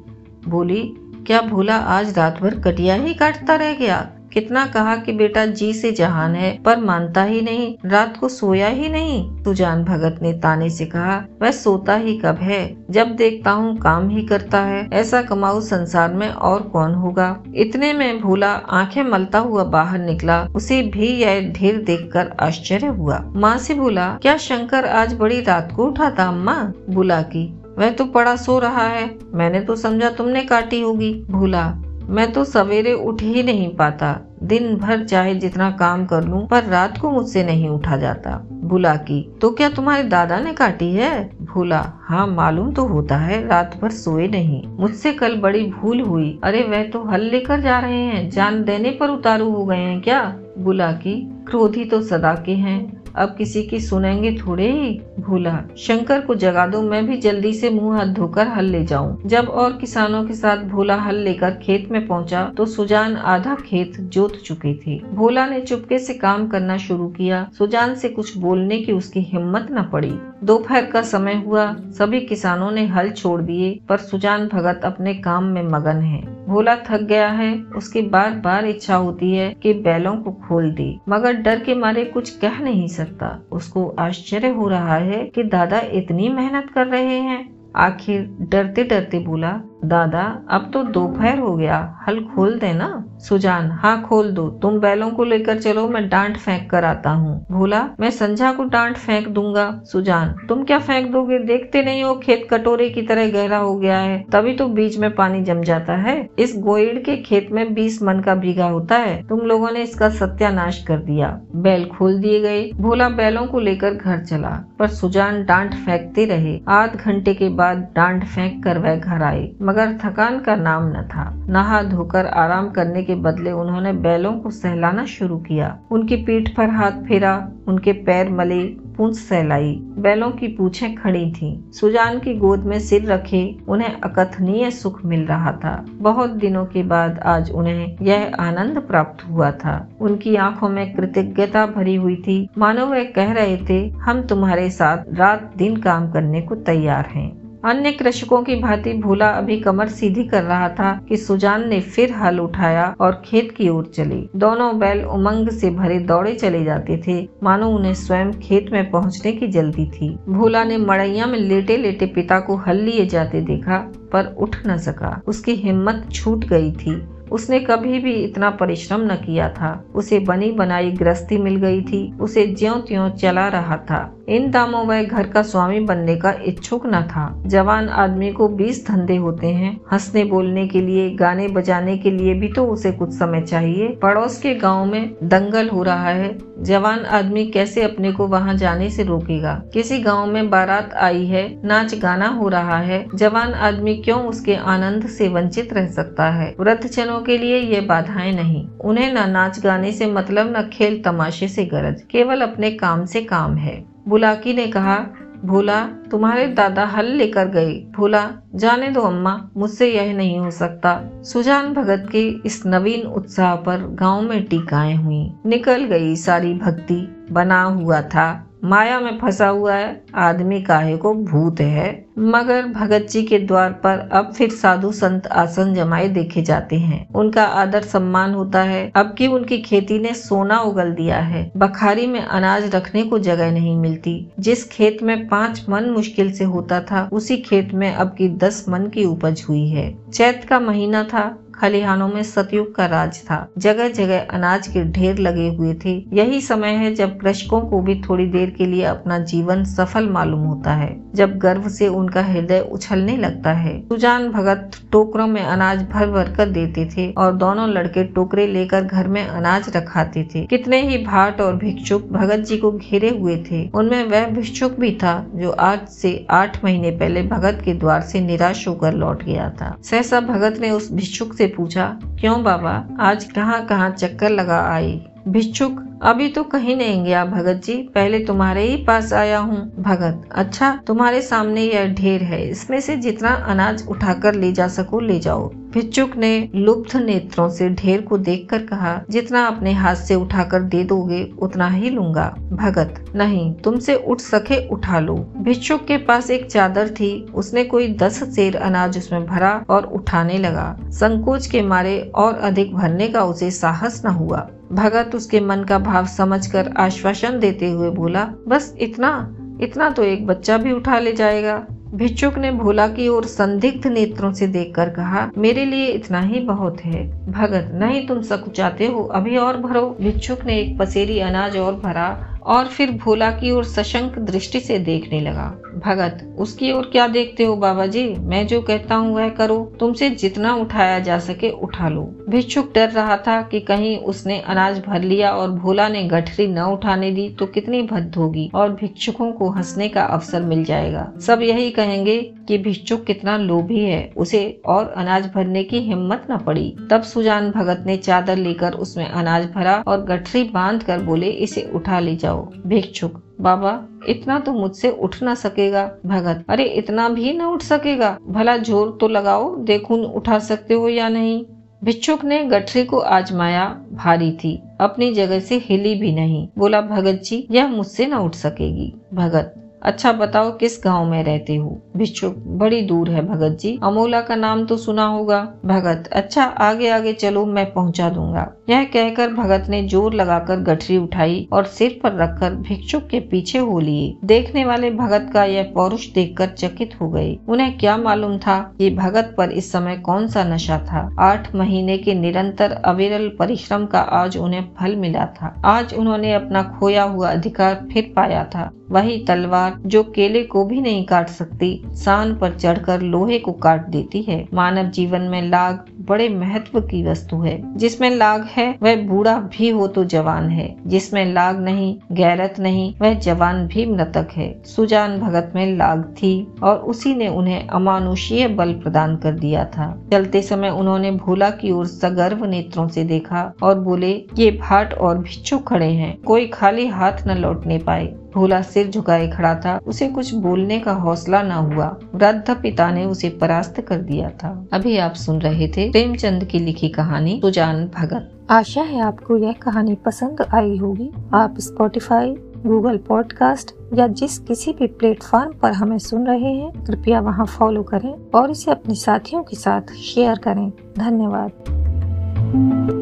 बोली, 0.49 0.95
क्या 1.27 1.41
भोला 1.41 1.77
आज 1.77 2.19
रात 2.19 2.41
भर 2.43 2.55
कटिया 2.55 2.95
ही 2.95 3.15
काटता 3.15 3.55
रह 3.55 3.75
गया? 3.75 4.11
कितना 4.33 4.67
कहा 4.67 4.97
कि 4.97 5.13
बेटा 5.13 5.47
जी 5.47 5.73
से 5.73 5.93
जहान 5.93 6.35
है, 6.35 6.63
पर 6.63 6.77
मानता 6.79 7.23
ही 7.23 7.41
नहीं, 7.43 7.89
रात 7.89 8.17
को 8.17 8.29
सोया 8.29 8.69
ही 8.69 8.89
नहीं? 8.89 9.45
सुजान 9.45 9.85
भगत 9.85 10.19
ने 10.23 10.33
ताने 10.33 10.71
से 10.71 10.87
कहा, 10.87 11.25
वह 11.43 11.51
सोता 11.51 11.95
ही 11.95 12.19
कब 12.19 12.37
है? 12.37 12.87
जब 12.91 13.09
देखता 13.09 13.51
हूँ 13.51 13.77
काम 13.77 14.09
ही 14.09 14.23
करता 14.23 14.61
है, 14.61 14.89
ऐसा 14.93 15.23
कमाऊ 15.23 15.61
संसार 15.61 16.15
में 16.15 16.29
और 16.29 16.63
कौन 16.63 16.95
होगा? 16.95 17.43
इतने 17.55 17.93
में 17.93 18.21
भोला 18.21 18.53
आँखें 18.53 19.03
मलता 19.03 19.39
हुआ 19.39 19.65
बाहर 19.65 19.99
निकला, 19.99 20.49
उसे 20.55 20.83
भी 20.83 21.07
यह 21.07 21.53
ढेर 21.53 21.77
देखकर 21.77 22.33
आश्चर्य 22.41 22.87
हुआ। 22.87 23.25
माँ 23.27 23.59
से 23.59 23.75
बोला, 23.75 24.19
क्या 24.23 24.37
शंकर 24.37 24.85
आज 24.85 25.15
बड़ी 25.15 25.41
रात 25.41 25.73
को 25.77 25.85
उठा 25.85 26.11
था 26.11 26.29
अम्मा? 26.29 26.73
बुला 26.91 27.23
की 27.23 27.61
वह 27.79 27.91
तो 27.91 28.05
पड़ा 28.05 28.37
सो 28.37 28.59
रहा 28.59 28.87
है। 28.87 29.19
मैंने 29.35 29.61
तो 29.61 29.77
समझा 29.77 30.11
तुमने 30.11 30.43
काटी 30.43 30.81
होगी। 30.81 31.25
भूला, 31.31 31.83
मैं 32.09 32.33
तो 32.33 32.45
सवेरे 32.45 32.93
उठ 32.93 33.23
ही 33.23 33.43
नहीं 33.43 33.77
पाता। 33.77 34.21
दिन 34.43 34.77
भर 34.77 35.05
चाहे 35.05 35.35
जितना 35.35 35.71
काम 35.71 36.07
कर 36.07 36.25
लूँ, 36.25 36.47
पर 36.47 36.65
रात 36.65 36.99
को 36.99 37.11
मुझसे 37.11 37.45
नहीं 37.45 37.69
उठा 37.69 37.97
जाता। 37.97 38.49
भूला 38.65 38.95
की 38.97 39.35
तो 39.41 39.51
क्या 39.51 39.69
तुम्हारे 39.69 40.03
दादा 40.03 40.41
ने 40.41 40.53
काटी 40.53 40.93
है? 40.93 41.31
भूला 41.43 41.93
हाँ 42.01 42.27
मालूम 42.27 42.73
तो 42.73 42.87
होता 42.87 43.17
है, 43.17 43.47
रात 43.47 43.79
भर 43.83 43.91
सोए 43.91 44.29
नहीं। 44.29 44.63
मुझसे 44.81 45.13
कल 45.13 45.37
बड़ी 45.37 45.67
भूल 45.67 46.01
हुई। 46.01 46.41
अरे, 46.45 46.63
वह 46.63 46.83
तो 46.83 47.05
हल 47.05 47.21
लेकर 47.21 47.61
जा 47.61 47.79
रहे 47.79 48.03
हैं। 48.03 48.31
जान 48.31 48.65
देने 48.65 48.91
पर 48.91 49.09
उतारू 49.09 49.51
हो 49.51 49.65
गए 49.65 49.77
हैं 49.77 50.01
क्या? 50.01 50.37
बुला 50.59 50.93
की, 50.93 51.45
क्रोधी 51.49 51.85
तो 51.85 52.03
सदा 52.03 52.35
के 52.35 52.53
हैं। 52.53 53.06
अब 53.17 53.35
किसी 53.39 53.63
की 53.63 53.81
सुनेंगे 53.81 54.33
थोड़े 54.37 54.71
ही 54.73 54.91
भूला 55.21 55.59
शंकर 55.79 56.21
को 56.21 56.35
जगा 56.35 56.67
दो, 56.67 56.83
मैं 56.83 57.07
भी 57.07 57.17
जल्दी 57.17 57.53
से 57.53 57.71
मुँह 57.71 57.97
हाथ 57.99 58.07
धोकर 58.07 58.49
हल 58.49 58.65
ले 58.65 58.85
जाऊँ। 58.85 59.21
जब 59.27 59.49
और 59.49 59.73
किसानों 59.73 60.25
के 60.25 60.35
साथ 60.35 60.65
भोला 60.65 60.97
हल 60.97 61.17
लेकर 61.17 61.51
खेत 61.63 61.91
में 61.91 62.07
पहुँचा 62.07 62.43
तो 62.57 62.67
सुजान 62.67 63.17
आधा 63.17 63.55
खेत 63.55 64.01
जोत 64.01 64.37
चुके 64.37 64.75
थे। 64.77 65.01
भोला 65.15 65.47
ने 65.47 65.61
चुपके 65.61 65.99
से 65.99 66.15
काम 66.15 66.47
करना 66.49 66.77
शुरू 66.77 67.09
किया। 67.09 67.47
सुजान 67.59 67.95
से 67.95 68.09
कुछ 68.09 68.37
बोलने 68.37 68.79
की 68.79 68.93
उसकी 68.93 69.21
हिम्मत 69.23 69.69
न 69.71 69.83
पड़ी। 69.83 70.13
दोपहर 70.45 70.87
का 70.87 71.03
समय 71.03 71.35
हुआ, 71.47 71.73
सभी 71.91 72.21
किसानों 72.21 72.71
ने 72.71 72.87
हल 72.87 73.11
छोड़ 73.11 73.41
दिए, 73.43 73.79
पर 73.89 73.97
सुजान 73.97 74.47
भगत 74.49 74.81
अपने 74.85 75.15
काम 75.15 75.45
में 75.45 75.63
मगन 75.63 76.01
है। 76.01 76.21
भोला 76.47 76.75
थक 76.77 77.03
गया 77.03 77.29
है, 77.29 77.55
उसकी 77.77 78.03
बार 78.03 78.31
बार 78.35 78.67
इच्छा 78.67 78.97
होती 78.97 79.33
है 79.33 79.53
कि 79.63 79.73
बैलों 79.75 80.17
को 80.17 80.33
खोल 80.49 80.71
दे, 80.71 80.95
मगर 81.09 81.33
डर 81.33 81.61
के 81.61 81.75
मारे 81.75 82.05
कुछ 82.05 82.31
कह 82.31 82.59
नहीं 82.59 82.87
सकता। 82.89 83.06
उसको 83.53 83.97
आश्चर्य 83.99 84.49
हो 84.49 84.69
रहा 84.69 84.95
है 84.95 85.25
कि 85.27 85.43
दादा 85.43 85.79
इतनी 85.79 86.29
मेहनत 86.29 86.71
कर 86.75 86.87
रहे 86.87 87.19
हैं। 87.19 87.57
आखिर 87.77 88.37
डरते 88.41 88.85
डरते 88.85 89.19
बोला 89.19 89.61
दादा, 89.89 90.43
अब 90.51 90.71
तो 90.73 90.83
दोपहर 90.83 91.39
हो 91.39 91.57
गया। 91.57 91.99
हल 92.09 92.21
खोल 92.21 92.59
दे 92.59 92.73
ना 92.73 93.05
सुजान 93.19 93.71
हाँ 93.71 94.03
खोल 94.03 94.31
दो। 94.31 94.49
तुम 94.49 94.81
बैलों 94.81 95.11
को 95.11 95.25
लेकर 95.25 95.59
चलो, 95.59 95.89
मैं 95.89 96.09
डांट 96.09 96.37
फेंक 96.37 96.71
कर 96.71 96.85
आता 96.85 97.11
हूँ। 97.11 97.47
भोला, 97.51 97.89
मैं 98.01 98.11
संझा 98.11 98.53
को 98.53 98.65
डांट 98.65 98.97
फेंक 98.97 99.29
दूँगा। 99.29 99.81
सुजान, 99.85 100.47
तुम 100.49 100.65
क्या 100.65 100.79
फेंक 100.79 101.13
दोगे? 101.13 101.39
देखते 101.39 101.83
नहीं 101.83 102.05
हो, 102.05 102.15
खेत 102.15 102.47
कटोरे 102.51 102.89
की 102.89 103.03
तरह 103.03 103.31
गहरा 103.31 103.57
हो 103.57 103.77
गया 103.77 103.99
है। 103.99 104.25
तभी 104.33 104.55
तो 104.55 104.69
बीच 104.69 104.99
में 104.99 105.15
पानी 105.15 105.43
जम 105.43 105.63
जाता 105.63 105.93
है। 105.93 106.29
इस 106.39 106.55
गोइड 106.59 107.05
के 107.05 107.17
खेत 107.17 107.49
में 107.53 107.75
बीस 107.75 108.03
मन 108.03 108.21
का 108.21 108.35
बीघा 108.35 108.67
होता 108.67 108.97
है। 108.97 109.27
तुम 109.29 109.41
लोगों 109.41 109.71
ने 109.71 109.83
इसका 109.83 110.09
सत्यानाश 110.09 110.85
कर 110.89 110.99
दिया। 110.99 111.41
बैल 111.57 111.85
खोल 111.85 112.19
दिए 112.19 112.41
गए। 112.41 112.71
भोला, 112.77 113.09
बैलों 113.09 113.47
को 113.47 113.61
लेकर 113.61 113.95
घर 113.95 114.19
चला। 114.19 114.65
पर 114.79 114.87
सुजान 114.87 115.45
डांट 115.45 115.75
फेंकते 115.75 116.25
रहे। 116.25 116.61
आध 116.69 116.97
घंटे 116.97 117.35
के 117.35 117.49
बाद 117.49 117.89
डांट 117.97 118.25
फेंक 118.25 118.65
कर 118.65 118.79
वह 118.79 118.97
घर 118.97 119.23
आए। 119.23 119.53
मगर 119.63 119.76
थकान 119.77 120.41
का 120.41 120.57
नाम 120.57 120.89
न 120.89 121.03
था। 121.03 121.47
नहा 121.49 121.83
धोकर 121.83 122.27
आराम 122.27 122.71
करने 122.71 123.03
के 123.03 123.15
बदले 123.15 123.53
उन्होंने 123.53 123.93
बैलों 123.93 124.33
को 124.33 124.51
सहलाना 124.51 125.05
शुरू 125.05 125.39
किया। 125.39 125.79
उनकी 125.91 126.17
पीठ 126.17 126.57
पर 126.57 126.71
हाथ 126.71 126.91
फेरा, 126.91 127.49
उनके 127.69 127.93
पैर 127.93 128.31
मले, 128.31 128.65
पूंछ 128.65 129.15
सहलाई। 129.15 129.81
बैलों 129.99 130.31
की 130.31 130.49
पूछें 130.49 130.95
खड़ी 130.95 131.31
थीं। 131.31 131.71
सुजान 131.73 132.19
की 132.19 132.35
गोद 132.35 132.61
में 132.61 132.81
सिर 132.81 133.05
रखे, 133.05 133.57
उन्हें 133.69 134.01
अकथनीय 134.01 134.71
सुख 134.71 135.05
मिल 135.05 135.27
रहा 135.27 135.53
था। 135.53 135.85
बहुत 135.93 136.31
दिनों 136.31 136.65
के 136.65 136.83
बाद 136.83 137.19
आज 137.19 137.51
उन्हें 137.51 137.97
यह 138.03 138.33
आनंद 138.41 138.79
प्राप्त 138.79 139.31
हुआ 139.31 139.51
था। 139.51 139.89
उनकी 140.01 140.37
आँखों 140.37 140.69
में 140.69 140.95
कृतज्ञता 140.95 141.67
भरी 141.67 141.95
हुई 141.95 142.17
थी। 142.17 142.49
मानो 142.59 142.87
वह 142.87 143.05
कह 143.05 143.33
रहे 143.33 143.57
थे, 143.57 143.89
हम 143.89 144.23
तुम्हारे 144.23 144.71
साथ 144.71 144.99
रात 145.13 145.53
दिन 145.57 145.77
काम 145.77 146.11
करने 146.11 146.41
को 146.41 146.55
तैयार 146.55 147.07
हैं। 147.07 147.46
अन्य 147.65 147.93
कृषकों 147.93 148.43
की 148.43 148.55
भांति 148.55 148.93
भूला 148.93 149.27
अभी 149.27 149.61
कमर 149.61 149.89
सीधी 149.89 150.25
कर 150.25 150.43
रहा 150.43 150.69
था 150.69 151.01
कि 151.09 151.17
सुजान 151.17 151.69
ने 151.69 151.81
फिर 151.81 152.13
हल 152.13 152.41
उठाया 152.41 152.95
और 153.01 153.23
खेत 153.25 153.51
की 153.51 153.69
ओर 153.69 153.85
चली। 153.87 154.31
दोनों 154.37 154.79
बैल 154.79 155.05
उमंग 155.05 155.49
से 155.49 155.71
भरे 155.71 155.99
दौड़े 155.99 156.35
चले 156.35 156.65
जाते 156.65 157.03
थे। 157.07 157.29
मानो 157.43 157.69
उन्हें 157.69 157.95
स्वयं 157.95 158.33
खेत 158.33 158.67
में 158.73 158.91
पहुँचने 158.91 159.33
की 159.33 159.49
जल्दी 159.49 159.87
थी। 159.87 160.19
भूला 160.29 160.65
ने 160.65 160.77
मड़ैया 160.77 161.27
में 161.27 161.39
लेटे 161.39 161.77
लेटे 161.77 162.07
पिता 162.07 162.41
को 162.41 162.57
हल 162.57 162.77
लिए 162.77 163.07
जाते 163.07 163.41
देखा, 163.41 163.93
पर 164.13 164.37
उठ 164.39 164.57
न 164.67 164.77
सका। 164.77 165.23
उसकी 165.27 165.53
हिम्मत 165.53 166.09
छूट 166.13 166.45
गई 166.45 166.73
थी। 166.73 167.09
उसने 167.33 167.59
कभी 167.61 167.99
भी 167.99 168.13
इतना 168.13 168.51
परिश्रम 168.51 169.01
न 169.01 169.09
किया 169.09 169.49
था। 169.49 169.85
उसे 169.95 170.19
बनी 170.19 170.53
बनाई 170.53 170.91
गृहस्थी 170.91 171.39
मिल 171.39 171.57
गई 171.57 171.83
थी। 171.83 172.15
उसे 172.21 172.47
ज्यो 172.47 172.75
त्यों 172.75 173.11
चला 173.11 173.49
रहा 173.49 173.77
था। 173.77 174.16
इन 174.29 174.51
दामों 174.51 174.87
वह 174.87 175.03
घर 175.03 175.27
का 175.27 175.43
स्वामी 175.43 175.81
बनने 175.81 176.17
का 176.17 176.35
इच्छुक 176.45 176.87
न 176.87 177.03
था। 177.03 177.43
जवान 177.47 177.89
आदमी 177.89 178.33
को 178.33 178.49
बीस 178.49 178.89
धंधे 178.89 179.17
होते 179.17 179.47
हैं। 179.47 179.81
हंसने 179.93 180.25
बोलने 180.25 180.69
के 180.69 180.81
लिए, 180.81 181.11
गाने 181.11 181.49
बजाने 181.49 181.99
के 181.99 182.11
लिए 182.11 182.35
भी 182.35 182.49
तो 182.49 182.67
उसे 182.67 182.93
कुछ 182.93 183.11
समय 183.11 183.41
चाहिए। 183.41 183.89
पड़ोस 183.89 184.43
के 184.43 184.55
गाँव 184.55 184.85
में 184.85 185.17
दंगल 185.23 185.69
हो 185.69 185.83
रहा 185.83 186.09
है। 186.09 186.39
जवान 186.63 186.99
आदमी 186.99 187.47
कैसे 187.47 187.83
अपने 187.83 188.13
को 188.13 188.27
वहाँ 188.27 188.55
जाने 188.55 188.91
से 188.91 189.03
रोकेगा? 189.03 189.63
किसी 189.73 189.99
गाँव 189.99 190.27
में 190.27 190.51
बारात 190.51 190.95
आई 190.95 191.27
है, 191.27 191.61
नाच 191.65 191.95
गाना 191.95 192.29
हो 192.29 192.49
रहा 192.49 192.79
है। 192.79 193.07
जवान 193.15 193.55
आदमी 193.55 193.95
क्यों 193.95 194.23
उसके 194.23 194.55
आनंद 194.55 195.07
से 195.07 195.29
वंचित 195.29 195.73
रह 195.73 195.87
सकता 195.87 196.31
है? 196.31 196.57
वृद्ध 196.61 196.87
जनों 196.87 197.21
के 197.21 197.39
लिए 197.39 197.57
ये 197.57 197.81
बाधाएँ 197.81 198.33
नहीं। 198.33 198.69
उन्हें 198.69 199.11
न 199.11 199.15
ना 199.15 199.27
नाच 199.27 199.61
गाने 199.61 199.93
से 199.93 200.07
मतलब 200.07 200.55
न 200.57 200.71
खेल 200.73 201.03
तमाशे 201.03 201.49
से 201.49 201.65
गरज। 201.65 202.03
केवल 202.03 202.41
अपने 202.41 202.71
काम 202.71 203.05
से 203.05 203.21
काम 203.21 203.57
है। 203.57 203.96
बुलाकी 204.09 204.55
ने 204.55 204.67
कहा, 204.67 205.07
भोला, 205.45 205.87
तुम्हारे 205.87 206.47
दादा 206.47 206.85
हल 206.85 207.07
लेकर 207.07 207.49
गए। 207.49 207.73
भोला, 207.73 208.31
जाने 208.55 208.89
दो 208.89 209.01
अम्मा, 209.01 209.51
मुझसे 209.57 209.93
यह 209.93 210.15
नहीं 210.15 210.39
हो 210.39 210.51
सकता। 210.51 211.23
सुजान 211.23 211.73
भगत 211.73 212.09
के 212.13 212.29
इस 212.47 212.63
नवीन 212.67 213.07
उत्साह 213.07 213.57
पर 213.57 213.79
गाँव 213.79 214.23
में 214.23 214.45
टीकाएँ 214.45 214.95
हुई। 214.95 215.33
निकल 215.47 215.85
गई 215.85 216.17
सारी 216.17 216.55
भक्ति, 216.55 217.27
बना 217.33 217.63
हुआ 217.63 218.01
था। 218.01 218.51
माया 218.67 219.01
में 219.01 219.19
फंसा 219.19 219.49
हुआ 219.49 219.75
है, 219.75 220.03
आदमी 220.15 220.63
काहे 220.63 220.97
को 220.97 221.15
भूत 221.15 221.61
है। 221.61 222.07
मगर 222.19 222.67
भगत 222.67 223.07
जी 223.11 223.23
के 223.23 223.39
द्वार 223.39 223.71
पर 223.71 224.09
अब 224.13 224.33
फिर 224.33 224.51
साधु 224.51 224.93
संत 224.93 225.27
आसन 225.27 225.75
जमाए 225.75 226.09
देखे 226.09 226.43
जाते 226.43 226.77
हैं। 226.77 227.09
उनका 227.15 227.45
आदर 227.45 227.83
सम्मान 227.83 228.35
होता 228.35 228.63
है। 228.63 228.93
अब 228.97 229.15
की 229.19 229.27
उनकी 229.27 229.59
खेती 229.59 229.99
ने 229.99 230.15
सोना 230.15 230.61
उगल 230.61 230.93
दिया 230.93 231.19
है। 231.19 231.53
बखारी 231.57 232.07
में 232.07 232.21
अनाज 232.21 232.75
रखने 232.75 233.03
को 233.03 233.19
जगह 233.19 233.51
नहीं 233.51 233.77
मिलती। 233.77 234.31
जिस 234.41 234.69
खेत 234.69 235.03
में 235.03 235.29
पाँच 235.29 235.67
मन 235.69 235.85
मुश्किल 235.85 236.33
से 236.33 236.45
होता 236.45 236.81
था, 236.81 237.09
उसी 237.13 237.37
खेत 237.37 237.75
में 237.75 237.95
अब 237.95 238.09
की 238.09 238.29
दस 238.29 238.67
मन 238.69 238.87
की 238.87 239.05
उपज 239.05 239.47
हुई 239.49 239.69
है। 239.69 239.99
चैत 240.15 240.45
का 240.49 240.61
महीना 240.61 241.03
था 241.05 241.39
खलिहानों 241.59 242.09
में 242.09 242.23
सतयुग 242.23 242.75
का 242.75 242.87
राज 242.87 243.19
था। 243.21 243.37
जगह 243.59 243.89
जगह 243.89 244.27
अनाज 244.31 244.67
के 244.69 244.85
ढेर 244.93 245.19
लगे 245.19 245.49
हुए 245.49 245.75
थे। 245.75 245.95
यही 246.13 246.41
समय 246.41 246.75
है 246.75 246.95
जब 246.95 247.19
कृषकों 247.21 247.61
को 247.61 247.81
भी 247.81 247.95
थोड़ी 248.01 248.27
देर 248.27 248.51
के 248.51 248.67
लिए 248.67 248.83
अपना 248.85 249.19
जीवन 249.25 249.65
सफल 249.65 250.09
मालूम 250.09 250.41
होता 250.41 250.73
है। 250.73 250.95
जब 251.15 251.37
गर्व 251.39 251.69
से 251.69 251.89
उनका 251.89 252.23
हृदय 252.23 252.61
उछलने 252.73 253.17
लगता 253.17 253.53
है। 253.53 253.79
सुजान 253.81 254.29
भगत 254.31 254.71
टोकरों 254.93 255.27
में 255.27 255.43
अनाज 255.43 255.83
भर 255.83 256.07
भर 256.07 256.33
कर 256.33 256.49
देते 256.49 256.85
थे 256.87 257.11
और 257.13 257.33
दोनों 257.37 257.69
लड़के 257.69 258.05
टोकरे 258.05 258.47
लेकर 258.47 258.83
घर 258.83 259.09
में 259.09 259.23
अनाज 259.27 259.71
रखाते 259.77 260.25
थे। 260.35 260.45
कितने 260.47 260.81
ही 260.83 260.99
भाट 260.99 261.41
और 261.41 261.57
भिक्षुक 261.57 262.09
भगत 262.13 262.45
जी 262.47 262.57
को 262.59 262.73
घेरे 262.73 263.11
हुए 263.11 263.37
थे। 263.51 263.69
उनमें 263.75 264.05
वह 264.05 264.27
भिक्षुक 264.27 264.79
भी 264.81 264.93
था 264.93 265.15
जो 265.35 265.51
आज 265.51 265.87
से 265.89 266.15
आठ 266.31 266.65
महीने 266.65 266.91
पहले 266.91 267.23
भगत 267.23 267.63
के 267.65 267.75
द्वार 267.75 268.01
से 268.03 268.21
निराश 268.21 268.67
होकर 268.69 268.95
लौट 268.95 269.23
गया 269.23 269.49
था। 269.51 269.75
सहसा 269.83 270.21
भगत 270.21 270.59
ने 270.61 270.71
उस 270.71 270.93
भिक्षुक 270.93 271.35
से 271.35 271.46
पूछा 271.47 271.99
क्यों 272.21 272.43
बाबा? 272.43 272.89
आज 273.01 273.25
कहाँ 273.25 273.67
कहाँ 273.67 273.91
चक्कर 273.91 274.31
लगा 274.31 274.61
आई? 274.61 275.07
भिक्षुक, 275.29 275.83
अभी 276.03 276.29
तो 276.29 276.43
कहीं 276.43 276.77
नहीं 276.77 277.03
गया 277.05 277.25
भगत 277.25 277.61
जी, 277.65 277.75
पहले 277.95 278.19
तुम्हारे 278.19 278.63
ही 278.63 278.77
पास 278.77 279.13
आया 279.13 279.39
हूँ। 279.39 279.59
भगत 279.79 280.29
अच्छा 280.33 280.71
तुम्हारे 280.87 281.23
सामने 281.23 281.63
यह 281.63 281.95
ढेर 281.95 282.23
है, 282.23 282.43
इसमें 282.49 282.81
से 282.81 282.97
जितना 282.97 283.31
अनाज 283.49 283.85
उठाकर 283.89 284.35
ले 284.35 284.53
जा 284.53 284.69
सको, 284.69 285.01
ले 285.01 285.19
जाओ। 285.19 285.49
भिक्षुक 285.73 286.17
ने 286.17 286.49
लुप्त 286.55 286.95
नेत्रों 286.97 287.49
से 287.49 287.69
ढेर 287.71 288.01
को 288.01 288.19
देखकर 288.19 288.63
कहा, 288.63 289.01
जितना 289.11 289.47
अपने 289.47 289.73
हाथ 289.73 289.95
से 289.95 290.15
उठाकर 290.15 290.63
दे 290.63 290.85
दोगे, 290.85 291.23
उतना 291.39 291.69
ही 291.69 291.91
लूँगा। 291.91 292.29
भगत, 292.53 293.05
नहीं, 293.15 293.53
तुमसे 293.55 293.95
उठ 293.97 294.21
सके, 294.21 294.67
उठा 294.69 295.01
लो। 295.01 295.17
भिक्षुक 295.39 295.87
के 295.87 295.97
पास 295.99 296.31
एक 296.31 296.51
चादर 296.51 296.89
थी, 296.91 297.27
उसने 297.35 297.65
कोई 297.65 297.89
दस 297.95 298.23
सेर 298.35 298.57
अनाज 298.57 298.99
उसमें 298.99 299.27
भरा 299.27 299.55
और 299.71 299.87
उठाने 299.87 300.39
लगा। 300.39 300.77
संकोच 300.91 301.47
के 301.47 301.63
मारे 301.63 301.99
और 302.15 302.35
अधिक 302.35 302.75
भरने 302.75 303.09
का 303.09 303.25
उसे 303.25 303.51
साहस 303.51 304.03
न 304.07 304.09
हुआ। 304.09 304.49
भगत 304.73 305.15
उसके 305.15 305.41
मन 305.41 305.65
का 305.65 305.79
भाव 305.79 306.07
समझकर 306.07 306.73
आश्वासन 306.77 307.39
देते 307.39 307.71
हुए 307.71 307.91
बोला, 307.91 308.25
बस 308.49 308.75
इतना 308.81 309.37
इतना 309.61 309.91
तो 309.91 310.03
एक 310.03 310.27
बच्चा 310.27 310.59
भी 310.59 310.73
उठा 310.73 310.99
ले 310.99 311.13
जाएगा। 311.13 311.67
भिक्षुक 311.95 312.37
ने 312.39 312.51
भोला 312.53 312.89
की 312.89 313.09
ओर 313.09 313.25
संदिग्ध 313.25 313.87
नेत्रों 313.87 314.33
से 314.33 314.47
देखकर 314.47 314.89
कहा, 314.89 315.31
मेरे 315.39 315.65
लिए 315.65 315.87
इतना 315.87 316.21
ही 316.21 316.41
बहुत 316.41 316.81
है। 316.81 317.05
भगत, 317.33 317.71
नहीं 317.75 318.07
तुम 318.07 318.23
सकुचाते 318.23 318.87
हो, 318.87 319.03
अभी 319.05 319.37
और 319.37 319.57
भरो। 319.57 319.97
भिक्षुक 320.01 320.45
ने 320.45 320.59
एक 320.61 320.79
पसेरी 320.79 321.19
अनाज 321.21 321.57
और 321.57 321.75
भरा 321.75 322.36
और 322.47 322.67
फिर 322.67 322.91
भोला 322.95 323.31
की 323.31 323.51
ओर 323.51 323.65
सशंक 323.65 324.19
दृष्टि 324.21 324.61
से 324.61 324.79
देखने 324.79 325.21
लगा। 325.21 325.47
भगत, 325.77 326.37
उसकी 326.39 326.71
ओर 326.73 326.89
क्या 326.93 327.07
देखते 327.09 327.45
हो 327.45 327.57
बाबा 327.57 327.87
जी 327.87 328.05
मैं 328.25 328.47
जो 328.47 328.61
कहता 328.63 328.95
हूँ 328.95 329.15
वह 329.15 329.29
करो। 329.29 329.57
तुमसे 329.81 330.11
जितना 330.13 330.55
उठाया 330.55 330.99
जा 330.99 331.19
सके 331.19 331.51
उठा 331.51 331.89
लो। 331.89 332.03
भिक्षुक 332.29 332.73
डर 332.75 332.91
रहा 332.91 333.17
था 333.17 333.41
कि 333.43 333.61
कहीं 333.63 333.97
उसने 334.05 334.39
अनाज 334.41 334.79
भर 334.79 335.03
लिया 335.03 335.31
और 335.31 335.51
भोला 335.51 335.89
ने 335.89 336.03
गठरी 336.05 336.47
न 336.47 336.63
उठाने 336.69 337.11
दी 337.11 337.29
तो 337.31 337.47
कितनी 337.49 337.83
भद्द 337.83 338.17
होगी 338.17 338.51
और 338.55 338.73
भिक्षुकों 338.73 339.31
को 339.33 339.51
हंसने 339.51 339.89
का 339.89 340.05
अवसर 340.05 340.43
मिल 340.43 340.65
जाएगा। 340.65 341.13
सब 341.21 341.43
यही 341.43 341.71
कहेंगे 341.71 342.19
कि 342.49 342.59
भिक्षुक 342.59 343.05
कितना 343.05 343.37
लोभी 343.37 343.81
है, 343.81 344.13
उसे 344.17 344.61
और 344.67 344.89
अनाज 344.89 345.27
भरने 345.35 345.65
की 345.65 345.79
हिम्मत 345.79 346.27
न 346.31 346.39
पड़ी। 346.39 346.77
तब 346.91 347.03
सुजान 347.03 347.51
भगत 347.51 347.85
ने 347.87 347.97
चादर 347.97 348.37
लेकर 348.37 348.73
उसमें 348.73 349.09
अनाज 349.09 349.47
भरा 349.47 349.85
और 349.87 350.05
गठरी 350.05 350.45
बाँध 350.45 350.83
कर 350.83 350.99
बोले, 350.99 351.27
इसे 351.27 351.71
उठा 351.75 352.01
ले 352.01 352.17
जाओ, 352.17 352.53
भिक्षुक। 352.67 353.23
बाबा, 353.41 353.85
इतना 354.09 354.39
तो 354.39 354.53
मुझसे 354.53 354.91
उठ 354.91 355.23
ना 355.23 355.35
सकेगा, 355.35 355.93
भगत। 356.07 356.45
अरे, 356.49 356.65
इतना 356.65 357.09
भी 357.09 357.33
न 357.33 357.43
उठ 357.43 357.63
सकेगा। 357.63 358.19
भला 358.29 358.57
ज़ोर 358.57 358.99
तो 359.01 359.09
लगाओ 359.09 359.57
देखूँ 359.57 360.05
उठा 360.05 360.39
सकते 360.39 360.75
हो 360.75 360.89
या 360.89 361.09
नहीं? 361.09 361.45
भिक्षुक 361.85 362.25
ने 362.25 362.45
गठरी 362.45 362.85
को 362.85 362.99
आजमाया, 362.99 363.81
भारी 363.93 364.33
थी। 364.33 364.63
अपनी 364.81 365.15
जगह 365.15 365.41
से 365.41 365.57
हिली 365.57 365.95
भी 365.95 366.13
नहीं। 366.13 366.49
बोला, 366.59 366.81
भगत 366.81 367.23
जी, 367.25 367.49
यह 367.51 367.69
मुझसे 367.69 368.07
न 368.07 368.15
उठ 368.15 368.35
सकेगी। 368.35 368.95
भगत 369.15 369.66
अच्छा 369.87 370.13
बताओ 370.13 370.51
किस 370.57 370.81
गाँव 370.85 371.05
में 371.05 371.23
रहते 371.25 371.57
हो? 371.57 371.69
भिक्षुक 371.97 372.37
बड़ी 372.57 372.81
दूर 372.83 373.11
है 373.11 373.25
भगत 373.27 373.59
जी। 373.61 373.79
अमोला 373.83 374.21
का 374.21 374.37
नाम 374.37 374.65
तो 374.67 374.77
सुना 374.77 375.05
होगा। 375.07 375.39
भगत 375.65 376.09
अच्छा 376.13 376.45
आगे 376.45 376.89
आगे 376.91 377.13
चलो, 377.13 377.45
मैं 377.47 377.73
पहुँचा 377.73 378.09
दूँगा। 378.11 378.47
यह 378.69 378.85
कहकर 378.85 379.33
भगत 379.33 379.69
ने 379.69 379.83
ज़ोर 379.83 380.15
लगाकर 380.15 380.61
गठरी 380.61 380.97
उठाई 380.97 381.49
और 381.53 381.65
सिर 381.65 381.99
पर 382.03 382.17
रखकर 382.17 382.55
भिक्षुक 382.55 383.07
के 383.07 383.21
पीछे 383.21 383.59
हो 383.59 383.79
लिए। 383.81 384.15
देखने 384.25 384.65
वाले 384.65 384.91
भगत 384.91 385.31
का 385.35 385.45
यह 385.45 385.71
पौरुष 385.75 386.09
देखकर 386.09 386.49
चकित 386.49 387.01
हो 387.01 387.09
गए। 387.09 387.37
उन्हें 387.49 387.77
क्या 387.79 387.97
मालूम 387.97 388.39
था 388.39 388.59
कि 388.79 388.91
भगत 388.91 389.35
पर 389.39 389.51
इस 389.51 389.71
समय 389.73 389.97
कौन 389.97 390.27
सा 390.27 390.45
नशा 390.45 390.79
था। 390.79 391.09
आठ 391.21 391.55
महीने 391.55 391.99
के 391.99 392.15
निरंतर 392.15 392.73
अविरल 392.85 393.29
परिश्रम 393.29 393.87
का 393.87 394.01
आज 394.01 394.37
उन्हें 394.37 394.65
फल 394.81 394.97
मिला 394.97 395.27
था। 395.37 395.55
आज 395.65 395.95
उन्होंने 395.95 396.33
अपना 396.35 396.63
खोया 396.79 397.03
हुआ 397.03 397.31
अधिकार 397.31 397.87
फिर 397.93 398.13
पाया 398.17 398.45
था। 398.45 398.71
वही 398.91 399.25
तलवार 399.25 399.79
जो 399.87 400.03
केले 400.03 400.43
को 400.43 400.65
भी 400.65 400.81
नहीं 400.81 401.05
काट 401.05 401.29
सकती 401.29 401.83
सान 401.87 402.37
पर 402.37 402.51
चढ़कर 402.51 403.01
लोहे 403.01 403.39
को 403.39 403.53
काट 403.53 403.87
देती 403.87 404.23
है। 404.23 404.49
मानव 404.55 404.85
जीवन 404.85 405.21
में 405.21 405.51
लाग 405.51 405.85
बड़े 406.09 406.29
महत्व 406.29 406.81
की 406.81 407.05
वस्तु 407.05 407.37
है। 407.37 407.77
जिसमें 407.77 408.11
लाग 408.11 408.49
है, 408.53 408.79
वह 408.83 408.97
बूढ़ा 408.97 409.37
भी 409.39 409.69
हो 409.69 409.87
तो 409.87 410.05
जवान 410.05 410.49
है। 410.49 410.77
जिसमें 410.87 411.33
लाग 411.33 411.61
नहीं, 411.61 411.99
गैरत 412.13 412.55
नहीं, 412.59 412.95
वह 413.03 413.15
जवान 413.15 413.67
भी 413.67 413.87
मृतक 413.87 414.29
है। 414.33 414.63
सुजान 414.65 415.19
भगत 415.19 415.53
में 415.55 415.77
लाग 415.77 416.03
थी 416.03 416.47
और 416.63 416.77
उसी 416.77 417.15
ने 417.15 417.29
उन्हें 417.29 417.69
अमानुषीय 417.69 418.49
बल 418.49 418.73
प्रदान 418.73 419.17
कर 419.17 419.33
दिया 419.33 419.65
था। 419.65 420.03
चलते 420.13 420.43
समय 420.43 420.69
उन्होंने 420.69 421.11
भोला 421.11 421.51
की 421.51 421.71
ओर 421.71 421.87
सगर्व 421.87 422.45
नेत्रों 422.45 422.89
से 422.89 423.05
देखा 423.05 423.53
और 423.63 423.81
बोले, 423.81 424.25
ये 424.39 424.51
भाट 424.51 424.95
और 424.95 425.19
भिक्षु 425.19 425.59
खड़े 425.59 425.91
हैं। 425.91 426.23
कोई 426.23 426.47
खाली 426.47 426.87
हाथ 426.87 427.27
न 427.27 427.39
लौटने 427.39 427.79
पाए। 427.79 428.15
भोला 428.37 428.63
सिर 428.63 428.91
झुकाए 428.91 429.29
खड़ा 429.29 429.55
था। 429.55 429.81
उसे 429.87 430.09
कुछ 430.09 430.35
बोलने 430.35 430.81
का 430.81 430.93
हौसला 430.93 431.43
न 431.43 431.51
हुआ। 431.51 431.99
वृद्ध 432.15 432.51
पिता 432.51 432.91
ने 432.91 433.05
उसे 433.05 433.29
परास्त 433.29 433.81
कर 433.81 433.97
दिया 433.97 434.31
था। 434.31 434.67
अभी 434.73 434.99
आप 434.99 435.15
सुन 435.15 435.39
रहे 435.39 435.69
थे 435.69 435.91
प्रेमचंद 435.91 436.45
की 436.45 436.59
लिखी 436.59 436.89
कहानी, 436.89 437.41
सुजान 437.41 437.91
भगत। 437.99 438.47
आशा 438.51 438.83
है 438.83 439.01
आपको 439.01 439.37
यह 439.37 439.53
कहानी 439.53 439.95
पसंद 439.95 440.47
आई 440.55 440.77
होगी। 440.77 441.11
आप 441.35 441.55
स्पॉटिफाई 441.59 442.37
गूगल 442.67 442.97
पॉडकास्ट 442.97 443.75
या 443.95 444.07
जिस 444.07 444.39
किसी 444.39 444.73
भी 444.73 444.87
प्लेटफॉर्म 444.87 445.53
पर 445.53 445.73
हमें 445.73 445.99
सुन 445.99 446.27
रहे 446.27 446.39
हैं, 446.39 446.85
कृपया 446.85 447.21
वहाँ 447.21 447.47
फॉलो 447.47 447.83
करें 447.83 448.15
और 448.35 448.51
इसे 448.51 448.71
अपने 448.71 448.95
साथियों 448.95 449.43
के 449.43 449.57
साथ 449.57 449.95
शेयर 449.95 450.39
करें। 450.39 450.73
धन्यवाद। 450.99 452.96